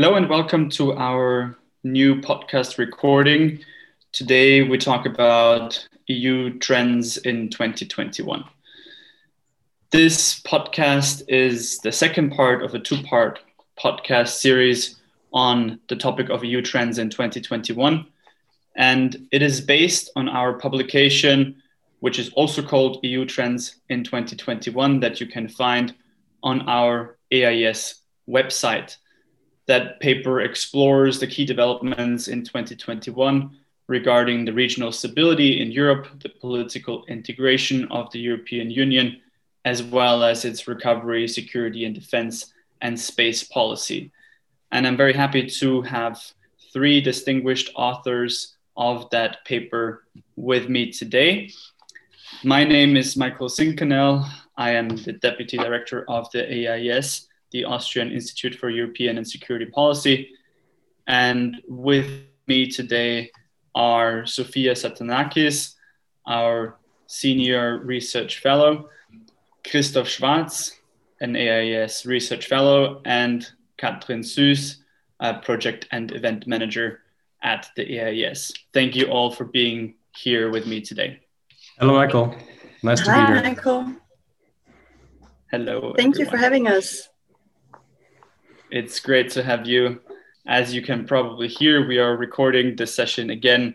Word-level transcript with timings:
Hello 0.00 0.14
and 0.14 0.28
welcome 0.28 0.70
to 0.70 0.92
our 0.94 1.58
new 1.82 2.20
podcast 2.20 2.78
recording. 2.78 3.58
Today 4.12 4.62
we 4.62 4.78
talk 4.78 5.06
about 5.06 5.88
EU 6.06 6.56
trends 6.60 7.16
in 7.16 7.48
2021. 7.50 8.44
This 9.90 10.38
podcast 10.42 11.24
is 11.26 11.78
the 11.78 11.90
second 11.90 12.30
part 12.30 12.62
of 12.62 12.76
a 12.76 12.78
two 12.78 13.02
part 13.02 13.40
podcast 13.76 14.34
series 14.34 15.00
on 15.32 15.80
the 15.88 15.96
topic 15.96 16.28
of 16.30 16.44
EU 16.44 16.62
trends 16.62 16.98
in 16.98 17.10
2021. 17.10 18.06
And 18.76 19.26
it 19.32 19.42
is 19.42 19.60
based 19.60 20.10
on 20.14 20.28
our 20.28 20.60
publication, 20.60 21.60
which 21.98 22.20
is 22.20 22.30
also 22.34 22.62
called 22.62 23.00
EU 23.02 23.24
Trends 23.24 23.80
in 23.88 24.04
2021, 24.04 25.00
that 25.00 25.20
you 25.20 25.26
can 25.26 25.48
find 25.48 25.92
on 26.44 26.60
our 26.68 27.18
AIS 27.32 27.96
website. 28.28 28.96
That 29.68 30.00
paper 30.00 30.40
explores 30.40 31.20
the 31.20 31.26
key 31.26 31.44
developments 31.44 32.26
in 32.26 32.42
2021 32.42 33.56
regarding 33.86 34.44
the 34.44 34.52
regional 34.52 34.90
stability 34.90 35.60
in 35.60 35.70
Europe, 35.70 36.08
the 36.20 36.28
political 36.28 37.04
integration 37.06 37.86
of 37.90 38.10
the 38.10 38.18
European 38.18 38.70
Union, 38.70 39.20
as 39.64 39.82
well 39.82 40.24
as 40.24 40.44
its 40.44 40.66
recovery, 40.66 41.28
security 41.28 41.84
and 41.84 41.94
defense, 41.94 42.52
and 42.80 42.98
space 42.98 43.44
policy. 43.44 44.10
And 44.72 44.86
I'm 44.86 44.96
very 44.96 45.12
happy 45.12 45.46
to 45.46 45.82
have 45.82 46.20
three 46.72 47.00
distinguished 47.00 47.70
authors 47.74 48.56
of 48.76 49.10
that 49.10 49.44
paper 49.44 50.04
with 50.36 50.68
me 50.68 50.92
today. 50.92 51.50
My 52.44 52.64
name 52.64 52.96
is 52.96 53.16
Michael 53.16 53.48
Zinkanell. 53.48 54.28
I 54.56 54.70
am 54.70 54.88
the 54.88 55.12
Deputy 55.12 55.56
Director 55.56 56.04
of 56.08 56.30
the 56.32 56.68
AIS, 56.68 57.27
the 57.50 57.64
Austrian 57.64 58.10
Institute 58.12 58.54
for 58.54 58.70
European 58.70 59.18
and 59.18 59.28
Security 59.28 59.66
Policy. 59.66 60.30
And 61.06 61.62
with 61.66 62.08
me 62.46 62.66
today 62.68 63.30
are 63.74 64.26
Sophia 64.26 64.72
Satanakis, 64.72 65.74
our 66.26 66.78
Senior 67.06 67.78
Research 67.78 68.40
Fellow, 68.40 68.90
Christoph 69.68 70.08
Schwarz, 70.08 70.74
an 71.20 71.36
AIS 71.36 72.04
Research 72.06 72.46
Fellow, 72.46 73.00
and 73.04 73.48
Katrin 73.76 74.20
Süß, 74.20 74.76
a 75.20 75.34
Project 75.34 75.88
and 75.90 76.12
Event 76.12 76.46
Manager 76.46 77.00
at 77.42 77.70
the 77.76 78.00
AIS. 78.00 78.52
Thank 78.72 78.94
you 78.94 79.06
all 79.06 79.30
for 79.30 79.44
being 79.44 79.94
here 80.16 80.50
with 80.50 80.66
me 80.66 80.80
today. 80.80 81.20
Hello, 81.78 81.94
Michael. 81.94 82.34
Nice 82.82 83.00
to 83.02 83.10
Hi, 83.10 83.26
be 83.26 83.32
here. 83.32 83.42
Michael. 83.42 83.94
Hello. 85.50 85.94
Thank 85.96 86.14
everyone. 86.14 86.18
you 86.18 86.26
for 86.26 86.36
having 86.36 86.68
us. 86.68 87.08
It's 88.70 89.00
great 89.00 89.30
to 89.30 89.42
have 89.42 89.66
you. 89.66 90.02
As 90.46 90.74
you 90.74 90.82
can 90.82 91.06
probably 91.06 91.48
hear, 91.48 91.86
we 91.86 91.98
are 91.98 92.14
recording 92.18 92.76
this 92.76 92.94
session 92.94 93.30
again 93.30 93.74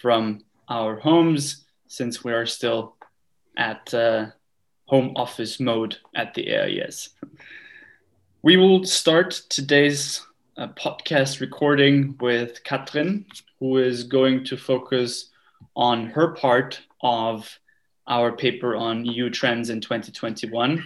from 0.00 0.40
our 0.66 0.98
homes 0.98 1.66
since 1.88 2.24
we 2.24 2.32
are 2.32 2.46
still 2.46 2.96
at 3.58 3.92
uh, 3.92 4.28
home 4.86 5.12
office 5.14 5.60
mode 5.60 5.98
at 6.14 6.32
the 6.32 6.54
AIS. 6.54 7.10
We 8.40 8.56
will 8.56 8.84
start 8.84 9.42
today's 9.50 10.26
uh, 10.56 10.68
podcast 10.68 11.40
recording 11.40 12.16
with 12.18 12.64
Katrin, 12.64 13.26
who 13.58 13.76
is 13.76 14.04
going 14.04 14.44
to 14.46 14.56
focus 14.56 15.28
on 15.76 16.06
her 16.06 16.28
part 16.28 16.80
of 17.02 17.58
our 18.06 18.32
paper 18.32 18.74
on 18.74 19.04
EU 19.04 19.28
trends 19.28 19.68
in 19.68 19.82
2021. 19.82 20.82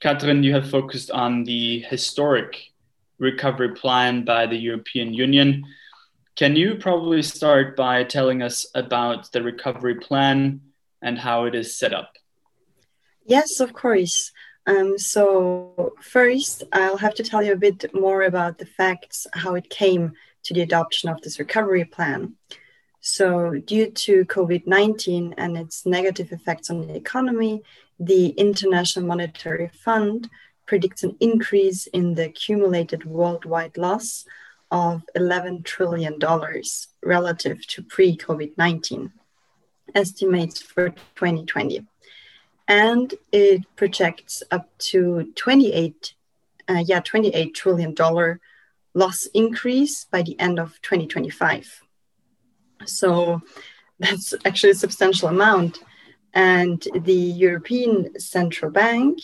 Katrin, 0.00 0.42
you 0.42 0.52
have 0.52 0.68
focused 0.68 1.10
on 1.10 1.44
the 1.44 1.80
historic 1.88 2.71
recovery 3.18 3.74
plan 3.74 4.24
by 4.24 4.46
the 4.46 4.56
European 4.56 5.14
Union. 5.14 5.64
Can 6.34 6.56
you 6.56 6.76
probably 6.76 7.22
start 7.22 7.76
by 7.76 8.04
telling 8.04 8.42
us 8.42 8.66
about 8.74 9.30
the 9.32 9.42
recovery 9.42 9.96
plan 9.96 10.60
and 11.02 11.18
how 11.18 11.44
it 11.44 11.54
is 11.54 11.76
set 11.78 11.92
up? 11.92 12.16
Yes, 13.26 13.60
of 13.60 13.72
course. 13.72 14.32
Um, 14.66 14.96
so, 14.98 15.92
first, 16.00 16.62
I'll 16.72 16.96
have 16.96 17.14
to 17.14 17.22
tell 17.22 17.42
you 17.42 17.52
a 17.52 17.56
bit 17.56 17.92
more 17.92 18.22
about 18.22 18.58
the 18.58 18.66
facts, 18.66 19.26
how 19.34 19.54
it 19.56 19.68
came 19.68 20.12
to 20.44 20.54
the 20.54 20.62
adoption 20.62 21.08
of 21.08 21.20
this 21.20 21.38
recovery 21.38 21.84
plan. 21.84 22.34
So, 23.00 23.58
due 23.58 23.90
to 23.90 24.24
COVID 24.26 24.66
19 24.66 25.34
and 25.36 25.56
its 25.56 25.84
negative 25.84 26.30
effects 26.30 26.70
on 26.70 26.86
the 26.86 26.94
economy, 26.94 27.62
the 27.98 28.28
International 28.28 29.04
Monetary 29.04 29.68
Fund 29.68 30.30
predicts 30.72 31.02
an 31.02 31.14
increase 31.20 31.86
in 31.88 32.14
the 32.14 32.24
accumulated 32.24 33.04
worldwide 33.04 33.76
loss 33.76 34.24
of 34.70 35.02
$11 35.14 35.62
trillion 35.66 36.18
relative 37.04 37.66
to 37.66 37.82
pre 37.82 38.16
COVID 38.16 38.56
19 38.56 39.12
estimates 39.94 40.62
for 40.62 40.88
2020. 40.88 41.86
And 42.68 43.12
it 43.32 43.60
projects 43.76 44.42
up 44.50 44.66
to 44.92 45.30
28, 45.34 46.14
uh, 46.70 46.84
yeah, 46.86 47.00
28 47.00 47.54
trillion 47.54 47.92
dollar 47.92 48.40
loss 48.94 49.26
increase 49.34 50.06
by 50.06 50.22
the 50.22 50.40
end 50.40 50.58
of 50.58 50.80
2025. 50.80 51.82
So 52.86 53.42
that's 53.98 54.32
actually 54.46 54.70
a 54.70 54.82
substantial 54.86 55.28
amount. 55.28 55.80
And 56.32 56.82
the 56.94 57.12
European 57.12 58.18
Central 58.18 58.70
Bank 58.70 59.18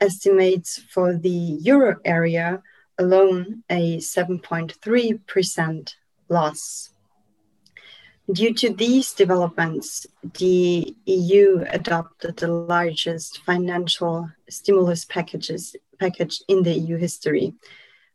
estimates 0.00 0.80
for 0.90 1.16
the 1.16 1.28
euro 1.28 1.96
area 2.04 2.62
alone 2.98 3.62
a 3.70 3.98
7.3% 3.98 5.94
loss. 6.28 6.90
Due 8.32 8.54
to 8.54 8.72
these 8.72 9.12
developments, 9.12 10.06
the 10.38 10.96
EU 11.04 11.64
adopted 11.68 12.36
the 12.38 12.48
largest 12.48 13.42
financial 13.44 14.30
stimulus 14.48 15.04
packages, 15.04 15.76
package 15.98 16.40
in 16.48 16.62
the 16.62 16.72
EU 16.72 16.96
history, 16.96 17.52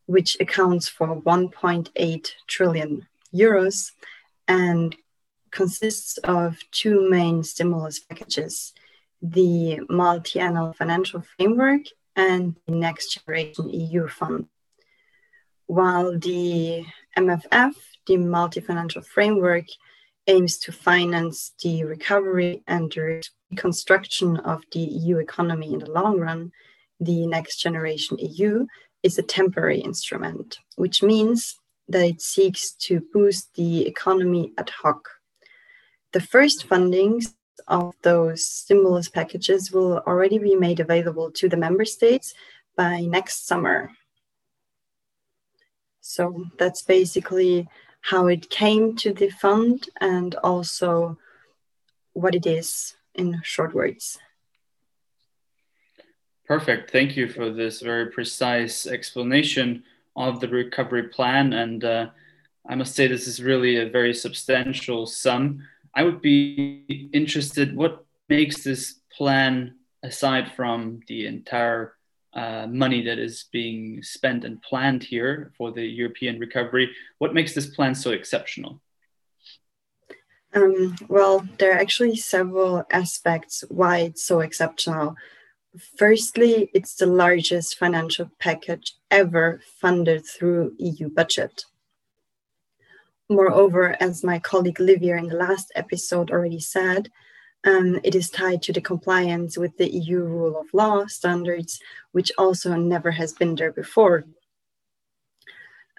which 0.07 0.35
accounts 0.39 0.89
for 0.89 1.21
1.8 1.21 2.27
trillion 2.47 3.07
euros 3.33 3.91
and 4.47 4.95
consists 5.51 6.17
of 6.19 6.57
two 6.71 7.07
main 7.09 7.43
stimulus 7.43 7.99
packages 7.99 8.73
the 9.21 9.81
multi-annual 9.89 10.73
financial 10.73 11.21
framework 11.21 11.81
and 12.15 12.55
the 12.65 12.73
next 12.73 13.13
generation 13.13 13.69
EU 13.69 14.07
fund. 14.07 14.47
While 15.67 16.17
the 16.17 16.85
MFF, 17.17 17.75
the 18.07 18.17
multi-financial 18.17 19.03
framework, 19.03 19.65
aims 20.27 20.57
to 20.59 20.71
finance 20.71 21.53
the 21.63 21.83
recovery 21.83 22.63
and 22.67 22.91
the 22.91 23.21
reconstruction 23.51 24.37
of 24.37 24.63
the 24.71 24.79
EU 24.79 25.17
economy 25.17 25.73
in 25.73 25.79
the 25.79 25.91
long 25.91 26.19
run, 26.19 26.51
the 26.99 27.25
next 27.25 27.57
generation 27.57 28.17
EU 28.19 28.65
is 29.03 29.17
a 29.17 29.23
temporary 29.23 29.79
instrument, 29.79 30.59
which 30.75 31.01
means 31.01 31.55
that 31.87 32.05
it 32.05 32.21
seeks 32.21 32.71
to 32.71 33.01
boost 33.13 33.55
the 33.55 33.87
economy 33.87 34.53
ad 34.57 34.69
hoc. 34.69 35.09
The 36.13 36.21
first 36.21 36.67
fundings 36.67 37.33
of 37.69 37.95
those 38.01 38.45
stimulus 38.45 39.09
packages 39.09 39.71
will 39.71 39.99
already 39.99 40.37
be 40.37 40.55
made 40.55 40.79
available 40.79 41.31
to 41.31 41.47
the 41.47 41.57
member 41.57 41.85
states 41.85 42.33
by 42.75 43.01
next 43.01 43.47
summer. 43.47 43.91
So 46.01 46.45
that's 46.57 46.81
basically 46.81 47.67
how 48.01 48.27
it 48.27 48.49
came 48.49 48.95
to 48.97 49.13
the 49.13 49.29
fund 49.29 49.87
and 50.01 50.35
also 50.35 51.17
what 52.13 52.35
it 52.35 52.45
is 52.45 52.95
in 53.15 53.41
short 53.43 53.73
words. 53.73 54.17
Perfect. 56.47 56.89
Thank 56.89 57.15
you 57.15 57.27
for 57.27 57.51
this 57.51 57.81
very 57.81 58.07
precise 58.07 58.87
explanation 58.87 59.83
of 60.15 60.39
the 60.39 60.47
recovery 60.47 61.03
plan. 61.03 61.53
And 61.53 61.83
uh, 61.83 62.07
I 62.67 62.75
must 62.75 62.95
say, 62.95 63.05
this 63.05 63.27
is 63.27 63.43
really 63.43 63.77
a 63.77 63.89
very 63.89 64.13
substantial 64.13 65.05
sum. 65.05 65.61
I 65.93 66.03
would 66.03 66.21
be 66.21 67.09
interested 67.13 67.75
what 67.75 68.05
makes 68.27 68.63
this 68.63 68.99
plan, 69.15 69.75
aside 70.03 70.51
from 70.55 71.01
the 71.07 71.25
entire 71.25 71.95
uh, 72.33 72.67
money 72.69 73.03
that 73.03 73.17
is 73.17 73.45
being 73.51 74.03
spent 74.03 74.45
and 74.45 74.61
planned 74.61 75.03
here 75.03 75.51
for 75.57 75.71
the 75.71 75.85
European 75.85 76.39
recovery, 76.39 76.91
what 77.17 77.33
makes 77.33 77.53
this 77.53 77.67
plan 77.67 77.95
so 77.95 78.11
exceptional? 78.11 78.81
Um, 80.53 80.95
well, 81.07 81.47
there 81.57 81.71
are 81.71 81.79
actually 81.79 82.15
several 82.15 82.83
aspects 82.91 83.63
why 83.69 83.99
it's 83.99 84.23
so 84.23 84.39
exceptional. 84.39 85.15
Firstly, 85.97 86.71
it's 86.73 86.95
the 86.95 87.05
largest 87.05 87.77
financial 87.77 88.31
package 88.39 88.95
ever 89.11 89.61
funded 89.79 90.25
through 90.25 90.73
EU 90.79 91.09
budget. 91.09 91.65
Moreover, 93.29 93.95
as 93.99 94.23
my 94.23 94.39
colleague 94.39 94.79
Livia 94.79 95.15
in 95.17 95.27
the 95.27 95.35
last 95.35 95.71
episode 95.75 96.31
already 96.31 96.59
said, 96.59 97.11
um, 97.63 97.99
it 98.03 98.15
is 98.15 98.29
tied 98.29 98.63
to 98.63 98.73
the 98.73 98.81
compliance 98.81 99.55
with 99.55 99.77
the 99.77 99.89
EU 99.89 100.21
rule 100.23 100.59
of 100.59 100.73
law 100.73 101.05
standards, 101.05 101.79
which 102.11 102.31
also 102.39 102.75
never 102.75 103.11
has 103.11 103.33
been 103.33 103.53
there 103.55 103.71
before. 103.71 104.25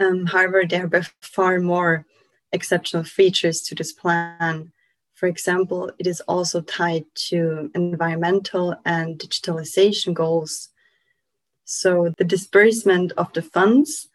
Um, 0.00 0.26
however, 0.26 0.64
there 0.68 0.90
are 0.92 1.02
far 1.20 1.60
more 1.60 2.04
exceptional 2.52 3.04
features 3.04 3.60
to 3.62 3.74
this 3.76 3.92
plan. 3.92 4.72
For 5.12 5.26
example, 5.26 5.92
it 5.98 6.06
is 6.06 6.20
also 6.22 6.62
tied 6.62 7.04
to 7.28 7.70
environmental 7.74 8.74
and 8.84 9.18
digitalization 9.18 10.14
goals. 10.14 10.70
So 11.64 12.12
the 12.18 12.24
disbursement 12.24 13.12
of 13.16 13.32
the 13.34 13.42
funds 13.42 14.08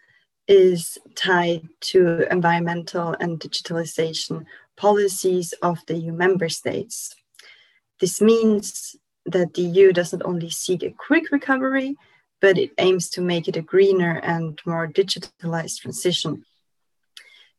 is 0.47 0.97
tied 1.15 1.67
to 1.79 2.31
environmental 2.31 3.15
and 3.19 3.39
digitalization 3.39 4.45
policies 4.77 5.53
of 5.61 5.79
the 5.87 5.95
EU 5.95 6.11
member 6.11 6.49
states. 6.49 7.15
This 7.99 8.21
means 8.21 8.95
that 9.25 9.53
the 9.53 9.63
EU 9.63 9.91
does 9.91 10.13
not 10.13 10.21
only 10.25 10.49
seek 10.49 10.83
a 10.83 10.91
quick 10.91 11.31
recovery, 11.31 11.95
but 12.41 12.57
it 12.57 12.71
aims 12.77 13.09
to 13.09 13.21
make 13.21 13.47
it 13.47 13.55
a 13.55 13.61
greener 13.61 14.19
and 14.23 14.59
more 14.65 14.87
digitalized 14.87 15.79
transition. 15.79 16.43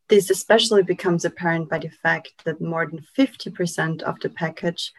This 0.08 0.30
especially 0.30 0.84
becomes 0.84 1.24
apparent 1.24 1.68
by 1.68 1.78
the 1.78 1.88
fact 1.88 2.44
that 2.44 2.60
more 2.60 2.86
than 2.86 3.04
50% 3.18 4.02
of 4.02 4.20
the 4.20 4.28
package 4.28 4.92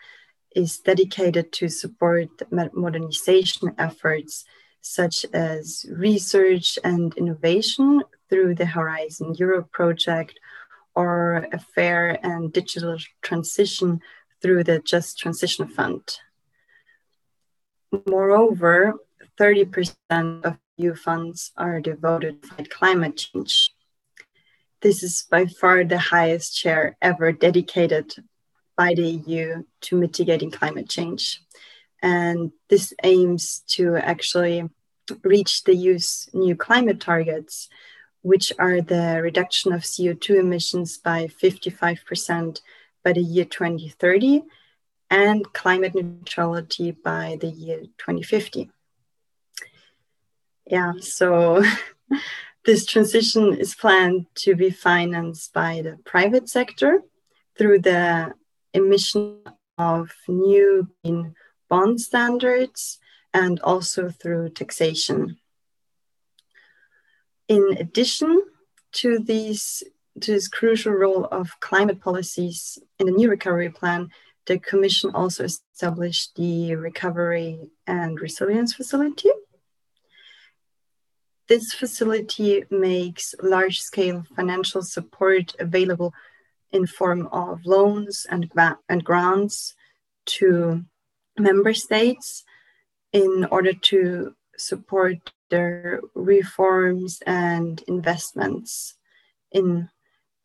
is 0.55 0.79
dedicated 0.79 1.53
to 1.53 1.69
support 1.69 2.29
modernization 2.73 3.73
efforts 3.77 4.43
such 4.81 5.25
as 5.33 5.85
research 5.91 6.79
and 6.83 7.15
innovation 7.17 8.03
through 8.29 8.55
the 8.55 8.65
Horizon 8.65 9.35
Europe 9.37 9.71
project 9.71 10.39
or 10.95 11.47
a 11.51 11.59
fair 11.59 12.17
and 12.25 12.51
digital 12.51 12.97
transition 13.21 14.01
through 14.41 14.63
the 14.63 14.79
Just 14.79 15.17
Transition 15.17 15.67
Fund. 15.67 16.01
Moreover, 18.05 18.95
30% 19.39 20.45
of 20.45 20.57
EU 20.77 20.95
funds 20.95 21.51
are 21.57 21.79
devoted 21.79 22.43
to 22.43 22.63
climate 22.65 23.17
change. 23.17 23.71
This 24.81 25.03
is 25.03 25.25
by 25.29 25.45
far 25.45 25.83
the 25.83 25.97
highest 25.97 26.55
share 26.55 26.97
ever 27.01 27.31
dedicated 27.31 28.13
by 28.75 28.93
the 28.93 29.21
EU 29.25 29.63
to 29.81 29.97
mitigating 29.97 30.51
climate 30.51 30.87
change. 30.87 31.41
And 32.01 32.51
this 32.69 32.93
aims 33.03 33.63
to 33.69 33.95
actually 33.97 34.69
reach 35.23 35.63
the 35.63 35.75
EU's 35.75 36.29
new 36.33 36.55
climate 36.55 36.99
targets, 36.99 37.69
which 38.21 38.51
are 38.59 38.81
the 38.81 39.19
reduction 39.21 39.73
of 39.73 39.81
CO2 39.81 40.39
emissions 40.39 40.97
by 40.97 41.27
55% 41.27 42.61
by 43.03 43.13
the 43.13 43.21
year 43.21 43.45
2030 43.45 44.43
and 45.09 45.53
climate 45.53 45.95
neutrality 45.95 46.91
by 46.91 47.37
the 47.39 47.47
year 47.47 47.81
2050. 47.97 48.69
Yeah, 50.65 50.93
so 50.99 51.63
this 52.65 52.85
transition 52.85 53.53
is 53.53 53.73
planned 53.73 54.25
to 54.35 54.55
be 54.55 54.69
financed 54.69 55.53
by 55.53 55.81
the 55.81 55.97
private 56.03 56.49
sector 56.49 57.01
through 57.57 57.79
the 57.79 58.33
emission 58.73 59.39
of 59.77 60.11
new 60.27 60.87
green 61.03 61.33
bond 61.69 62.01
standards 62.01 62.99
and 63.33 63.59
also 63.61 64.09
through 64.09 64.49
taxation. 64.49 65.37
In 67.47 67.77
addition 67.79 68.43
to 68.93 69.19
these 69.19 69.83
to 70.21 70.31
this 70.31 70.47
crucial 70.47 70.93
role 70.93 71.25
of 71.25 71.59
climate 71.59 72.01
policies 72.01 72.79
in 72.97 73.05
the 73.05 73.11
new 73.11 73.29
recovery 73.29 73.69
plan, 73.69 74.09
the 74.47 74.57
Commission 74.57 75.11
also 75.13 75.43
established 75.43 76.35
the 76.35 76.73
Recovery 76.75 77.69
and 77.85 78.19
Resilience 78.19 78.73
Facility. 78.73 79.29
This 81.47 81.73
facility 81.73 82.63
makes 82.69 83.35
large-scale 83.41 84.23
financial 84.35 84.81
support 84.81 85.55
available 85.59 86.13
in 86.71 86.87
form 86.87 87.27
of 87.27 87.65
loans 87.65 88.25
and, 88.29 88.51
and 88.89 89.03
grants 89.03 89.75
to 90.25 90.83
member 91.37 91.73
states 91.73 92.43
in 93.13 93.45
order 93.51 93.73
to 93.73 94.35
support 94.57 95.31
their 95.49 96.01
reforms 96.13 97.21
and 97.25 97.83
investments 97.87 98.95
in 99.51 99.89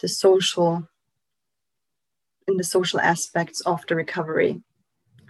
the 0.00 0.08
social 0.08 0.88
in 2.48 2.56
the 2.56 2.64
social 2.64 3.00
aspects 3.00 3.60
of 3.62 3.84
the 3.86 3.94
recovery 3.94 4.60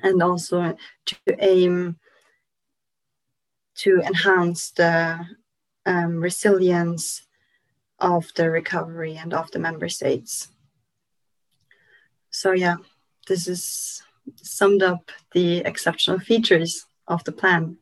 and 0.03 0.23
also 0.23 0.77
to 1.05 1.17
aim 1.39 1.97
to 3.75 4.01
enhance 4.01 4.71
the 4.73 5.19
um, 5.87 6.21
resilience 6.21 7.23
of 7.99 8.33
the 8.35 8.51
recovery 8.51 9.17
and 9.17 9.33
of 9.33 9.51
the 9.51 9.59
member 9.59 9.89
states. 9.89 10.49
So 12.31 12.53
yeah, 12.53 12.77
this 13.29 13.47
is 13.47 14.03
summed 14.37 14.83
up 14.83 15.11
the 15.33 15.59
exceptional 15.59 16.19
features 16.19 16.87
of 17.09 17.25
the 17.25 17.33
plan. 17.33 17.77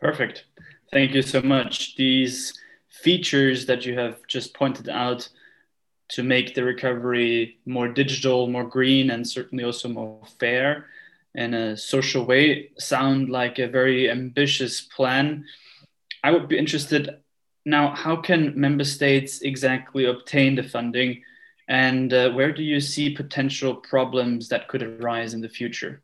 Perfect. 0.00 0.44
Thank 0.92 1.14
you 1.14 1.22
so 1.22 1.42
much. 1.42 1.96
These 1.96 2.54
features 2.88 3.66
that 3.66 3.84
you 3.84 3.98
have 3.98 4.18
just 4.26 4.54
pointed 4.54 4.88
out 4.88 5.28
to 6.08 6.22
make 6.22 6.54
the 6.54 6.64
recovery 6.64 7.58
more 7.66 7.88
digital, 7.88 8.46
more 8.46 8.64
green, 8.64 9.10
and 9.10 9.26
certainly 9.26 9.64
also 9.64 9.88
more 9.88 10.22
fair 10.38 10.86
in 11.34 11.52
a 11.52 11.76
social 11.76 12.24
way 12.24 12.70
sound 12.78 13.28
like 13.28 13.58
a 13.58 13.68
very 13.68 14.10
ambitious 14.10 14.80
plan. 14.80 15.44
I 16.22 16.30
would 16.30 16.48
be 16.48 16.58
interested 16.58 17.16
now, 17.66 17.94
how 17.96 18.14
can 18.14 18.58
member 18.58 18.84
states 18.84 19.42
exactly 19.42 20.04
obtain 20.04 20.54
the 20.54 20.62
funding? 20.62 21.22
And 21.68 22.12
uh, 22.12 22.30
where 22.30 22.52
do 22.52 22.62
you 22.62 22.80
see 22.80 23.10
potential 23.10 23.74
problems 23.74 24.48
that 24.48 24.68
could 24.68 24.82
arise 24.82 25.34
in 25.34 25.40
the 25.40 25.48
future? 25.48 26.02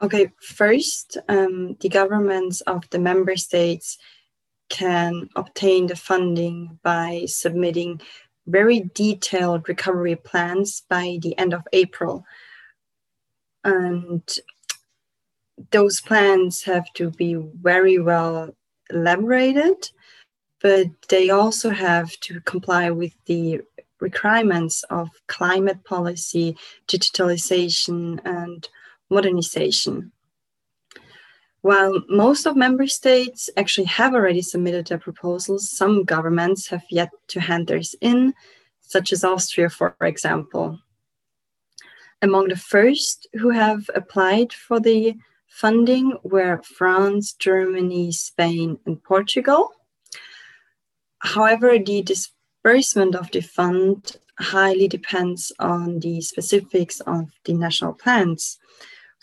Okay, 0.00 0.30
first, 0.40 1.16
um, 1.28 1.76
the 1.80 1.88
governments 1.88 2.60
of 2.62 2.88
the 2.90 3.00
member 3.00 3.36
states 3.36 3.98
can 4.68 5.28
obtain 5.34 5.88
the 5.88 5.96
funding 5.96 6.78
by 6.84 7.24
submitting 7.26 8.00
very 8.46 8.90
detailed 8.94 9.68
recovery 9.68 10.14
plans 10.14 10.82
by 10.88 11.18
the 11.20 11.36
end 11.36 11.52
of 11.52 11.66
April. 11.72 12.24
And 13.64 14.22
those 15.70 16.00
plans 16.00 16.62
have 16.62 16.92
to 16.94 17.10
be 17.10 17.34
very 17.34 17.98
well 17.98 18.54
elaborated, 18.90 19.90
but 20.62 20.86
they 21.08 21.30
also 21.30 21.70
have 21.70 22.12
to 22.20 22.40
comply 22.42 22.90
with 22.90 23.12
the 23.26 23.62
requirements 24.00 24.84
of 24.90 25.08
climate 25.26 25.84
policy, 25.84 26.56
digitalization, 26.86 28.20
and 28.24 28.68
modernization. 29.10 30.12
While 31.62 32.02
most 32.08 32.46
of 32.46 32.56
member 32.56 32.86
states 32.86 33.50
actually 33.56 33.86
have 33.86 34.14
already 34.14 34.42
submitted 34.42 34.86
their 34.86 34.98
proposals, 34.98 35.70
some 35.70 36.04
governments 36.04 36.68
have 36.68 36.84
yet 36.90 37.10
to 37.28 37.40
hand 37.40 37.66
theirs 37.66 37.94
in, 38.00 38.34
such 38.80 39.12
as 39.12 39.24
Austria, 39.24 39.68
for 39.68 39.96
example. 40.00 40.78
Among 42.22 42.48
the 42.48 42.56
first 42.56 43.28
who 43.34 43.50
have 43.50 43.90
applied 43.94 44.52
for 44.52 44.80
the 44.80 45.16
funding 45.46 46.16
were 46.22 46.62
France, 46.62 47.32
Germany, 47.32 48.12
Spain, 48.12 48.78
and 48.86 49.02
Portugal. 49.02 49.72
However, 51.18 51.78
the 51.78 52.02
disbursement 52.68 53.14
of 53.14 53.30
the 53.30 53.40
fund 53.40 54.16
highly 54.38 54.88
depends 54.88 55.50
on 55.58 56.00
the 56.00 56.20
specifics 56.20 57.00
of 57.00 57.30
the 57.44 57.54
national 57.54 57.94
plans. 57.94 58.58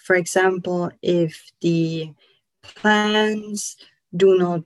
For 0.04 0.16
example, 0.16 0.90
if 1.04 1.52
the 1.62 2.12
plans 2.64 3.78
do 4.16 4.36
not 4.40 4.66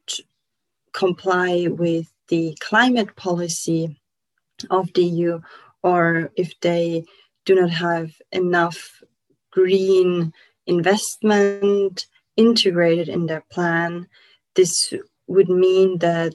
comply 0.93 1.67
with 1.69 2.07
the 2.29 2.55
climate 2.61 3.17
policy 3.17 3.99
of 4.69 4.93
the 4.93 5.03
EU, 5.03 5.41
or 5.83 6.31
if 6.37 6.57
they 6.61 7.03
do 7.45 7.55
not 7.55 7.71
have 7.71 8.13
enough 8.31 9.03
green 9.51 10.31
investment 10.67 12.07
integrated 12.37 13.09
in 13.09 13.25
their 13.25 13.43
plan, 13.51 14.07
this 14.55 14.93
would 15.27 15.49
mean 15.49 15.97
that 15.97 16.33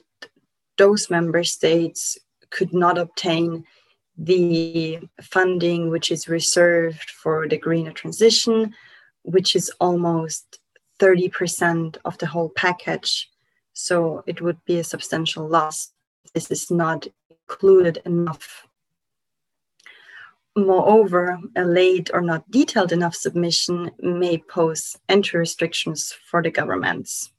those 0.77 1.09
member 1.09 1.43
states 1.43 2.19
could 2.55 2.73
not 2.73 2.97
obtain 2.97 3.47
the 4.17 4.99
funding 5.21 5.89
which 5.89 6.09
is 6.15 6.29
reserved 6.37 7.09
for 7.21 7.47
the 7.47 7.57
greener 7.65 7.91
transition 7.91 8.73
which 9.25 9.55
is 9.55 9.71
almost 9.79 10.59
30% 10.99 11.97
of 12.05 12.17
the 12.19 12.27
whole 12.27 12.49
package. 12.49 13.29
So 13.73 14.23
it 14.25 14.41
would 14.41 14.63
be 14.65 14.79
a 14.79 14.83
substantial 14.83 15.47
loss. 15.47 15.91
This 16.33 16.49
is 16.51 16.71
not 16.71 17.07
included 17.29 18.01
enough. 18.05 18.67
Moreover, 20.55 21.39
a 21.55 21.65
late 21.65 22.09
or 22.13 22.21
not 22.21 22.49
detailed 22.49 22.93
enough 22.93 23.15
submission 23.15 23.91
may 23.99 24.37
pose 24.37 24.95
entry 25.09 25.39
restrictions 25.39 26.13
for 26.29 26.41
the 26.41 26.51
governments. 26.51 27.31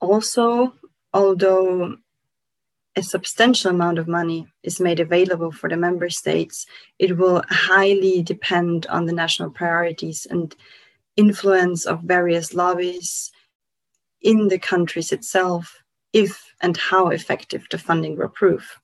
Also, 0.00 0.74
although 1.14 1.96
a 2.96 3.02
substantial 3.02 3.70
amount 3.70 3.98
of 3.98 4.06
money 4.06 4.46
is 4.62 4.80
made 4.80 5.00
available 5.00 5.50
for 5.50 5.68
the 5.68 5.76
member 5.76 6.10
states, 6.10 6.66
it 6.98 7.16
will 7.16 7.42
highly 7.48 8.22
depend 8.22 8.86
on 8.86 9.06
the 9.06 9.12
national 9.12 9.50
priorities 9.50 10.26
and 10.28 10.54
influence 11.16 11.86
of 11.86 12.02
various 12.02 12.54
lobbies 12.54 13.30
in 14.20 14.48
the 14.48 14.58
countries 14.58 15.12
itself 15.12 15.82
if 16.12 16.54
and 16.60 16.76
how 16.76 17.08
effective 17.08 17.66
the 17.70 17.78
funding 17.78 18.16
will 18.16 18.28
prove. 18.28 18.78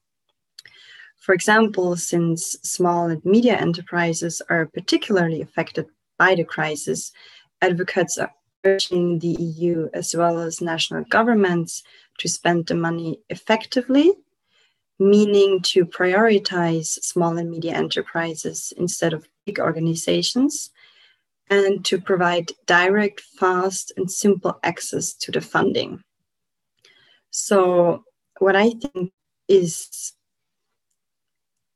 For 1.19 1.35
example, 1.35 1.97
since 1.97 2.57
small 2.62 3.09
and 3.09 3.23
media 3.25 3.57
enterprises 3.57 4.41
are 4.49 4.67
particularly 4.67 5.43
affected 5.43 5.87
by 6.19 6.35
the 6.35 6.45
crisis, 6.45 7.12
advocates 7.61 8.17
are 8.17 8.33
urging 8.65 9.19
the 9.19 9.37
EU 9.41 9.88
as 9.95 10.15
well 10.15 10.38
as 10.38 10.61
national 10.61 11.05
governments 11.05 11.83
to 12.19 12.29
spend 12.29 12.67
the 12.67 12.75
money 12.75 13.21
effectively, 13.29 14.12
meaning 14.99 15.61
to 15.62 15.85
prioritize 15.85 16.87
small 16.87 17.38
and 17.38 17.50
medium 17.50 17.75
enterprises 17.75 18.73
instead 18.77 19.12
of 19.12 19.29
big 19.47 19.61
organizations, 19.61 20.71
and 21.50 21.85
to 21.85 22.00
provide 22.00 22.53
direct, 22.67 23.21
fast, 23.21 23.93
and 23.97 24.11
simple 24.11 24.59
access 24.62 25.15
to 25.15 25.31
the 25.33 25.41
funding. 25.41 26.03
So, 27.31 28.05
what 28.38 28.57
I 28.57 28.71
think 28.71 29.12
is 29.49 30.12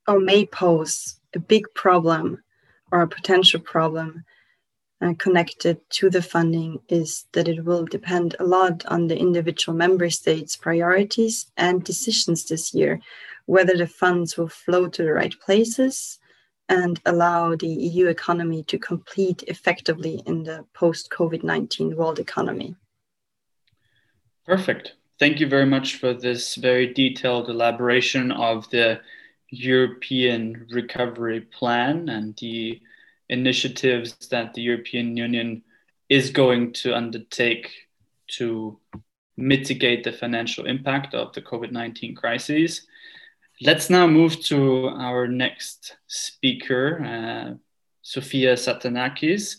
or 0.07 0.19
may 0.19 0.47
pose 0.47 1.21
a 1.35 1.39
big 1.39 1.67
problem 1.75 2.43
or 2.91 3.03
a 3.03 3.09
potential 3.09 3.61
problem 3.61 4.25
uh, 5.03 5.15
connected 5.19 5.79
to 5.91 6.09
the 6.09 6.23
funding 6.23 6.79
is 6.89 7.27
that 7.33 7.49
it 7.49 7.65
will 7.65 7.85
depend 7.85 8.37
a 8.39 8.45
lot 8.45 8.87
on 8.87 9.09
the 9.09 9.19
individual 9.19 9.77
member 9.77 10.09
states' 10.09 10.57
priorities 10.57 11.51
and 11.57 11.83
decisions 11.83 12.45
this 12.45 12.73
year, 12.73 13.01
whether 13.47 13.77
the 13.77 13.87
funds 13.87 14.37
will 14.37 14.49
flow 14.49 14.87
to 14.87 15.03
the 15.03 15.13
right 15.13 15.35
places 15.41 16.19
and 16.69 17.01
allow 17.05 17.57
the 17.57 17.67
EU 17.67 18.07
economy 18.07 18.63
to 18.63 18.79
compete 18.79 19.43
effectively 19.49 20.23
in 20.27 20.45
the 20.45 20.65
post 20.73 21.11
COVID 21.11 21.43
19 21.43 21.97
world 21.97 22.19
economy. 22.19 22.77
Perfect. 24.47 24.95
Thank 25.19 25.41
you 25.41 25.49
very 25.49 25.67
much 25.67 25.97
for 25.97 26.15
this 26.15 26.55
very 26.55 26.93
detailed 26.93 27.49
elaboration 27.49 28.33
of 28.33 28.71
the 28.71 29.01
European 29.51 30.67
Recovery 30.71 31.41
Plan 31.41 32.09
and 32.09 32.37
the 32.37 32.81
initiatives 33.29 34.15
that 34.29 34.55
the 34.55 34.63
European 34.63 35.17
Union 35.17 35.63
is 36.09 36.31
going 36.31 36.73
to 36.73 36.95
undertake 36.95 37.71
to 38.29 38.79
mitigate 39.37 40.05
the 40.05 40.13
financial 40.13 40.67
impact 40.67 41.15
of 41.15 41.33
the 41.33 41.43
COVID 41.43 41.73
19 41.73 42.15
crisis. 42.15 42.87
Let's 43.61 43.89
now 43.89 44.07
move 44.07 44.41
to 44.47 44.89
our 44.89 45.29
next 45.29 45.97
speaker, 46.07 47.03
uh, 47.05 47.55
Sophia 48.03 48.55
Satanakis. 48.55 49.57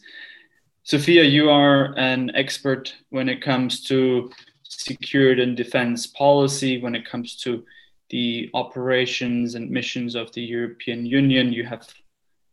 Sophia, 0.84 1.24
you 1.24 1.50
are 1.50 1.98
an 1.98 2.32
expert 2.36 2.94
when 3.10 3.30
it 3.30 3.42
comes 3.42 3.82
to 3.86 4.30
security 4.64 5.42
and 5.42 5.56
defense 5.56 6.08
policy, 6.08 6.82
when 6.82 6.96
it 6.96 7.10
comes 7.10 7.38
to 7.38 7.64
the 8.10 8.50
operations 8.54 9.56
and 9.56 9.72
missions 9.72 10.16
of 10.16 10.32
the 10.34 10.42
European 10.42 11.06
Union. 11.06 11.54
You 11.54 11.64
have 11.66 11.88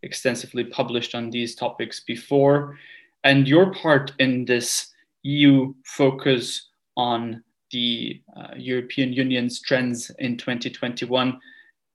extensively 0.03 0.65
published 0.65 1.15
on 1.15 1.31
these 1.31 1.55
topics 1.55 2.01
before. 2.01 2.79
And 3.25 3.47
your 3.47 3.73
part 3.73 4.13
in 4.19 4.45
this 4.45 4.93
EU 5.23 5.75
focus 5.85 6.69
on 6.97 7.43
the 7.71 8.21
uh, 8.37 8.55
European 8.57 9.13
Union's 9.13 9.61
trends 9.61 10.11
in 10.19 10.37
2021 10.37 11.39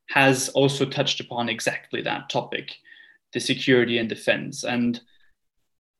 has 0.10 0.50
also 0.50 0.86
touched 0.86 1.20
upon 1.20 1.50
exactly 1.50 2.02
that 2.02 2.30
topic 2.30 2.76
the 3.34 3.40
security 3.40 3.98
and 3.98 4.08
defense. 4.08 4.64
And 4.64 5.00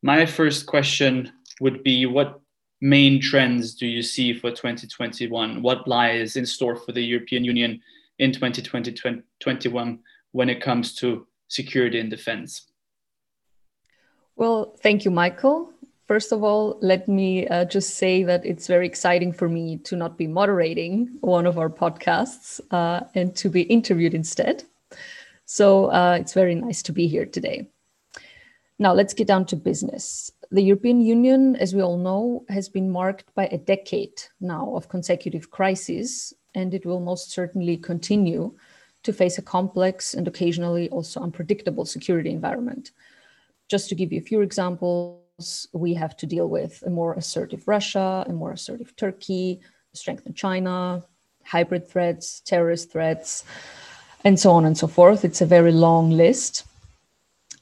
my 0.02 0.24
first 0.24 0.66
question 0.66 1.32
would 1.60 1.82
be 1.82 2.06
what 2.06 2.40
main 2.80 3.20
trends 3.20 3.74
do 3.74 3.86
you 3.86 4.02
see 4.02 4.32
for 4.32 4.50
2021? 4.50 5.62
What 5.62 5.86
lies 5.86 6.36
in 6.36 6.46
store 6.46 6.76
for 6.76 6.92
the 6.92 7.02
European 7.02 7.44
Union 7.44 7.80
in 8.18 8.32
2020 8.32 9.68
when 10.32 10.48
it 10.48 10.62
comes 10.62 10.94
to 10.94 11.26
security 11.48 11.98
and 11.98 12.10
defense? 12.10 12.62
Well, 14.36 14.76
thank 14.82 15.04
you, 15.04 15.10
Michael. 15.10 15.72
First 16.06 16.30
of 16.30 16.44
all, 16.44 16.78
let 16.82 17.08
me 17.08 17.48
uh, 17.48 17.64
just 17.64 17.96
say 17.96 18.22
that 18.22 18.46
it's 18.46 18.68
very 18.68 18.86
exciting 18.86 19.32
for 19.32 19.48
me 19.48 19.78
to 19.78 19.96
not 19.96 20.16
be 20.16 20.28
moderating 20.28 21.16
one 21.20 21.46
of 21.46 21.58
our 21.58 21.70
podcasts 21.70 22.60
uh, 22.70 23.00
and 23.14 23.34
to 23.36 23.48
be 23.48 23.62
interviewed 23.62 24.14
instead. 24.14 24.62
So 25.46 25.86
uh, 25.86 26.18
it's 26.20 26.32
very 26.32 26.54
nice 26.54 26.82
to 26.82 26.92
be 26.92 27.08
here 27.08 27.26
today. 27.26 27.68
Now, 28.78 28.92
let's 28.92 29.14
get 29.14 29.26
down 29.26 29.46
to 29.46 29.56
business. 29.56 30.30
The 30.50 30.62
European 30.62 31.00
Union, 31.00 31.56
as 31.56 31.74
we 31.74 31.82
all 31.82 31.96
know, 31.96 32.44
has 32.50 32.68
been 32.68 32.90
marked 32.90 33.34
by 33.34 33.46
a 33.46 33.58
decade 33.58 34.22
now 34.40 34.76
of 34.76 34.88
consecutive 34.88 35.50
crises, 35.50 36.32
and 36.54 36.72
it 36.72 36.86
will 36.86 37.00
most 37.00 37.32
certainly 37.32 37.76
continue 37.78 38.54
to 39.06 39.12
face 39.12 39.38
a 39.38 39.42
complex 39.42 40.14
and 40.14 40.28
occasionally 40.28 40.88
also 40.90 41.20
unpredictable 41.20 41.84
security 41.84 42.30
environment. 42.30 42.90
Just 43.68 43.88
to 43.88 43.94
give 43.94 44.12
you 44.12 44.20
a 44.20 44.28
few 44.30 44.42
examples, 44.42 45.66
we 45.72 45.94
have 45.94 46.16
to 46.18 46.26
deal 46.26 46.48
with 46.48 46.82
a 46.86 46.90
more 46.90 47.14
assertive 47.14 47.66
Russia, 47.66 48.24
a 48.28 48.32
more 48.32 48.52
assertive 48.52 48.94
Turkey, 48.96 49.60
strengthened 49.92 50.36
China, 50.36 51.02
hybrid 51.44 51.88
threats, 51.88 52.40
terrorist 52.40 52.92
threats, 52.92 53.44
and 54.24 54.38
so 54.38 54.50
on 54.50 54.64
and 54.64 54.76
so 54.76 54.86
forth. 54.86 55.24
It's 55.24 55.40
a 55.40 55.46
very 55.46 55.72
long 55.72 56.10
list. 56.10 56.64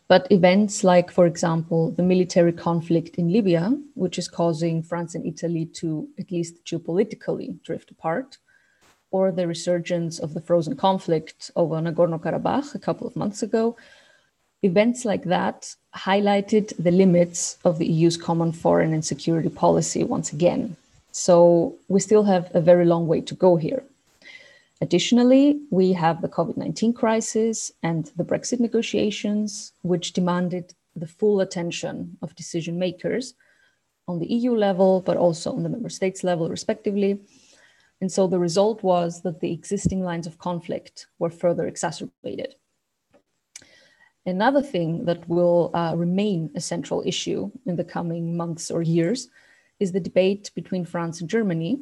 But 0.09 0.27
events 0.31 0.85
like, 0.85 1.11
for 1.11 1.27
example, 1.27 1.91
the 1.91 2.03
military 2.03 2.53
conflict 2.53 3.17
in 3.17 3.33
Libya, 3.33 3.77
which 3.95 4.19
is 4.19 4.29
causing 4.29 4.83
France 4.83 5.15
and 5.15 5.25
Italy 5.27 5.67
to 5.81 6.09
at 6.19 6.31
least 6.31 6.65
geopolitically 6.65 7.63
drift 7.63 7.91
apart, 7.91 8.39
or 9.15 9.31
the 9.31 9.47
resurgence 9.47 10.19
of 10.19 10.35
the 10.35 10.41
frozen 10.41 10.75
conflict 10.75 11.53
over 11.55 11.77
Nagorno 11.77 12.19
Karabakh 12.21 12.75
a 12.75 12.81
couple 12.87 13.07
of 13.07 13.15
months 13.15 13.45
ago, 13.45 13.77
events 14.65 15.05
like 15.05 15.23
that 15.37 15.77
highlighted 15.95 16.67
the 16.87 16.91
limits 16.91 17.57
of 17.65 17.79
the 17.79 17.87
EU's 17.87 18.17
common 18.17 18.51
foreign 18.51 18.93
and 18.93 19.05
security 19.05 19.49
policy 19.49 20.03
once 20.03 20.33
again. 20.33 20.77
So 21.13 21.77
we 21.87 22.01
still 22.01 22.25
have 22.25 22.51
a 22.55 22.61
very 22.61 22.87
long 22.93 23.07
way 23.07 23.21
to 23.21 23.35
go 23.37 23.55
here. 23.55 23.85
Additionally, 24.81 25.61
we 25.71 25.93
have 25.93 26.21
the 26.21 26.35
COVID 26.37 26.57
19 26.57 26.93
crisis 26.93 27.71
and 27.85 28.11
the 28.17 28.25
Brexit 28.25 28.59
negotiations, 28.59 29.71
which 29.83 30.13
demanded 30.13 30.75
the 30.97 31.07
full 31.07 31.39
attention 31.41 32.19
of 32.21 32.35
decision 32.35 32.81
makers 32.81 33.35
on 34.09 34.19
the 34.19 34.27
EU 34.27 34.57
level, 34.57 35.03
but 35.07 35.17
also 35.17 35.53
on 35.53 35.63
the 35.63 35.69
member 35.69 35.89
states 35.89 36.25
level, 36.25 36.49
respectively, 36.49 37.21
and 38.01 38.11
so 38.11 38.27
the 38.27 38.39
result 38.39 38.83
was 38.83 39.23
that 39.23 39.41
the 39.41 39.53
existing 39.53 40.03
lines 40.03 40.27
of 40.27 40.39
conflict 40.39 41.07
were 41.19 41.31
further 41.31 41.67
exacerbated. 41.67 42.57
Another 44.27 44.63
thing 44.63 45.05
that 45.05 45.29
will 45.29 45.71
uh, 45.75 45.95
remain 45.97 46.51
a 46.55 46.61
central 46.61 47.03
issue 47.07 47.51
in 47.67 47.77
the 47.77 47.85
coming 47.85 48.37
months 48.37 48.71
or 48.71 48.83
years 48.83 49.29
is 49.81 49.93
the 49.93 50.01
debate 50.01 50.51
between 50.55 50.85
France 50.85 51.21
and 51.21 51.29
Germany 51.29 51.81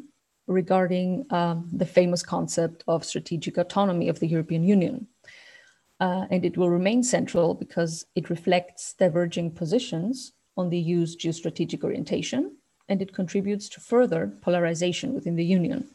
regarding 0.48 1.24
um, 1.30 1.68
the 1.72 1.86
famous 1.86 2.22
concept 2.22 2.82
of 2.88 3.04
strategic 3.04 3.58
autonomy 3.58 4.08
of 4.08 4.18
the 4.18 4.26
European 4.26 4.64
Union. 4.64 5.06
Uh, 6.00 6.26
and 6.30 6.44
it 6.44 6.56
will 6.56 6.68
remain 6.68 7.02
central 7.02 7.54
because 7.54 8.06
it 8.16 8.28
reflects 8.28 8.94
diverging 8.94 9.52
positions 9.52 10.32
on 10.56 10.68
the 10.68 10.78
EU's 10.78 11.16
geostrategic 11.16 11.84
orientation 11.84 12.56
and 12.88 13.00
it 13.00 13.14
contributes 13.14 13.68
to 13.68 13.80
further 13.80 14.32
polarization 14.40 15.14
within 15.14 15.36
the 15.36 15.44
Union. 15.44 15.88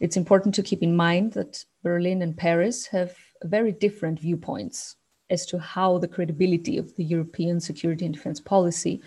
It's 0.00 0.16
important 0.16 0.54
to 0.54 0.62
keep 0.62 0.82
in 0.82 0.94
mind 0.94 1.32
that 1.32 1.64
Berlin 1.82 2.22
and 2.22 2.36
Paris 2.36 2.86
have 2.86 3.16
very 3.42 3.72
different 3.72 4.20
viewpoints 4.20 4.96
as 5.30 5.44
to 5.46 5.58
how 5.58 5.98
the 5.98 6.08
credibility 6.08 6.78
of 6.78 6.94
the 6.96 7.04
European 7.04 7.60
security 7.60 8.04
and 8.04 8.14
defense 8.14 8.40
policy 8.40 9.02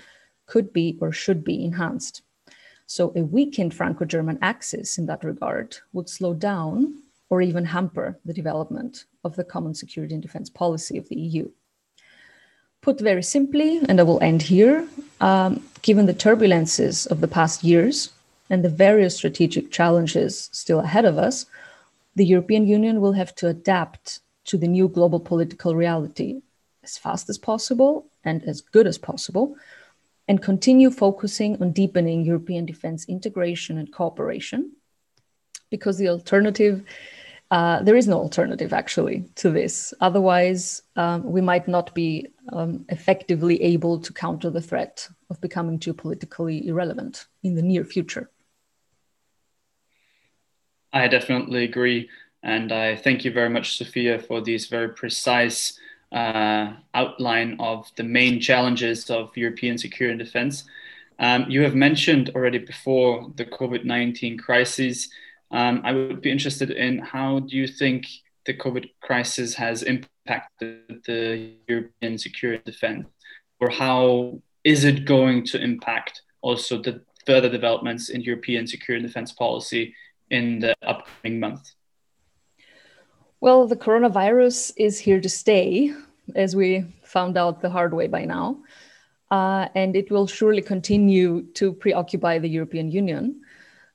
could 0.47 0.73
be 0.73 0.97
or 1.01 1.11
should 1.11 1.43
be 1.43 1.63
enhanced. 1.63 2.21
So, 2.87 3.13
a 3.15 3.23
weakened 3.23 3.73
Franco 3.73 4.03
German 4.03 4.37
axis 4.41 4.97
in 4.97 5.05
that 5.05 5.23
regard 5.23 5.77
would 5.93 6.09
slow 6.09 6.33
down 6.33 7.01
or 7.29 7.41
even 7.41 7.63
hamper 7.63 8.19
the 8.25 8.33
development 8.33 9.05
of 9.23 9.37
the 9.37 9.45
common 9.45 9.73
security 9.73 10.13
and 10.13 10.21
defense 10.21 10.49
policy 10.49 10.97
of 10.97 11.07
the 11.07 11.15
EU. 11.15 11.49
Put 12.81 12.99
very 12.99 13.23
simply, 13.23 13.79
and 13.87 13.99
I 13.99 14.03
will 14.03 14.21
end 14.21 14.41
here, 14.41 14.85
um, 15.21 15.63
given 15.81 16.05
the 16.05 16.13
turbulences 16.13 17.07
of 17.07 17.21
the 17.21 17.27
past 17.29 17.63
years, 17.63 18.09
and 18.51 18.63
the 18.63 18.69
various 18.69 19.15
strategic 19.15 19.71
challenges 19.71 20.49
still 20.51 20.81
ahead 20.81 21.05
of 21.05 21.17
us, 21.17 21.45
the 22.15 22.25
European 22.25 22.67
Union 22.67 22.99
will 22.99 23.13
have 23.13 23.33
to 23.35 23.47
adapt 23.47 24.19
to 24.43 24.57
the 24.57 24.67
new 24.67 24.87
global 24.89 25.21
political 25.21 25.73
reality 25.73 26.41
as 26.83 26.97
fast 26.97 27.29
as 27.29 27.37
possible 27.37 28.05
and 28.25 28.43
as 28.43 28.61
good 28.61 28.85
as 28.85 28.97
possible. 28.97 29.55
and 30.27 30.41
continue 30.41 30.89
focusing 30.89 31.61
on 31.61 31.73
deepening 31.73 32.23
European 32.23 32.65
defense 32.65 33.01
integration 33.09 33.77
and 33.77 33.91
cooperation. 33.91 34.71
Because 35.69 35.97
the 35.97 36.07
alternative, 36.07 36.83
uh, 37.49 37.81
there 37.83 37.97
is 37.97 38.07
no 38.07 38.19
alternative 38.19 38.71
actually 38.71 39.25
to 39.35 39.49
this. 39.49 39.93
Otherwise, 39.99 40.83
um, 40.95 41.19
we 41.35 41.41
might 41.41 41.67
not 41.67 41.93
be 41.93 42.27
um, 42.53 42.85
effectively 42.87 43.61
able 43.61 43.99
to 43.99 44.13
counter 44.13 44.49
the 44.49 44.61
threat 44.61 45.09
of 45.29 45.41
becoming 45.41 45.79
geopolitically 45.79 46.65
irrelevant 46.65 47.25
in 47.43 47.55
the 47.55 47.67
near 47.71 47.83
future. 47.83 48.29
I 50.93 51.07
definitely 51.07 51.63
agree. 51.63 52.09
And 52.43 52.71
I 52.71 52.95
thank 52.95 53.23
you 53.23 53.31
very 53.31 53.49
much, 53.49 53.77
Sophia, 53.77 54.19
for 54.19 54.41
these 54.41 54.67
very 54.67 54.89
precise 54.89 55.79
uh, 56.11 56.73
outline 56.93 57.55
of 57.59 57.89
the 57.95 58.03
main 58.03 58.39
challenges 58.39 59.09
of 59.09 59.35
European 59.37 59.77
security 59.77 60.11
and 60.13 60.25
defense. 60.25 60.65
Um, 61.19 61.45
you 61.49 61.61
have 61.61 61.75
mentioned 61.75 62.31
already 62.35 62.57
before 62.57 63.31
the 63.35 63.45
COVID 63.45 63.85
19 63.85 64.37
crisis. 64.37 65.09
Um, 65.51 65.81
I 65.83 65.93
would 65.93 66.21
be 66.21 66.31
interested 66.31 66.71
in 66.71 66.97
how 66.99 67.39
do 67.39 67.55
you 67.55 67.67
think 67.67 68.07
the 68.45 68.55
COVID 68.55 68.89
crisis 69.01 69.53
has 69.55 69.83
impacted 69.83 71.03
the 71.05 71.53
European 71.67 72.17
security 72.17 72.63
and 72.65 72.73
defense, 72.73 73.07
or 73.59 73.69
how 73.69 74.41
is 74.63 74.83
it 74.83 75.05
going 75.05 75.45
to 75.45 75.61
impact 75.61 76.23
also 76.41 76.81
the 76.81 77.01
further 77.25 77.49
developments 77.49 78.09
in 78.09 78.21
European 78.21 78.65
security 78.65 79.03
and 79.03 79.13
defense 79.13 79.31
policy 79.31 79.93
in 80.31 80.59
the 80.59 80.75
upcoming 80.81 81.39
months? 81.39 81.75
Well, 83.39 83.67
the 83.67 83.75
coronavirus 83.75 84.73
is 84.77 84.99
here 84.99 85.21
to 85.21 85.29
stay, 85.29 85.93
as 86.35 86.55
we 86.55 86.85
found 87.03 87.37
out 87.37 87.61
the 87.61 87.69
hard 87.69 87.93
way 87.93 88.07
by 88.07 88.25
now. 88.25 88.63
Uh, 89.29 89.67
and 89.75 89.95
it 89.95 90.11
will 90.11 90.27
surely 90.27 90.61
continue 90.61 91.43
to 91.53 91.73
preoccupy 91.73 92.39
the 92.39 92.49
European 92.49 92.91
Union. 92.91 93.41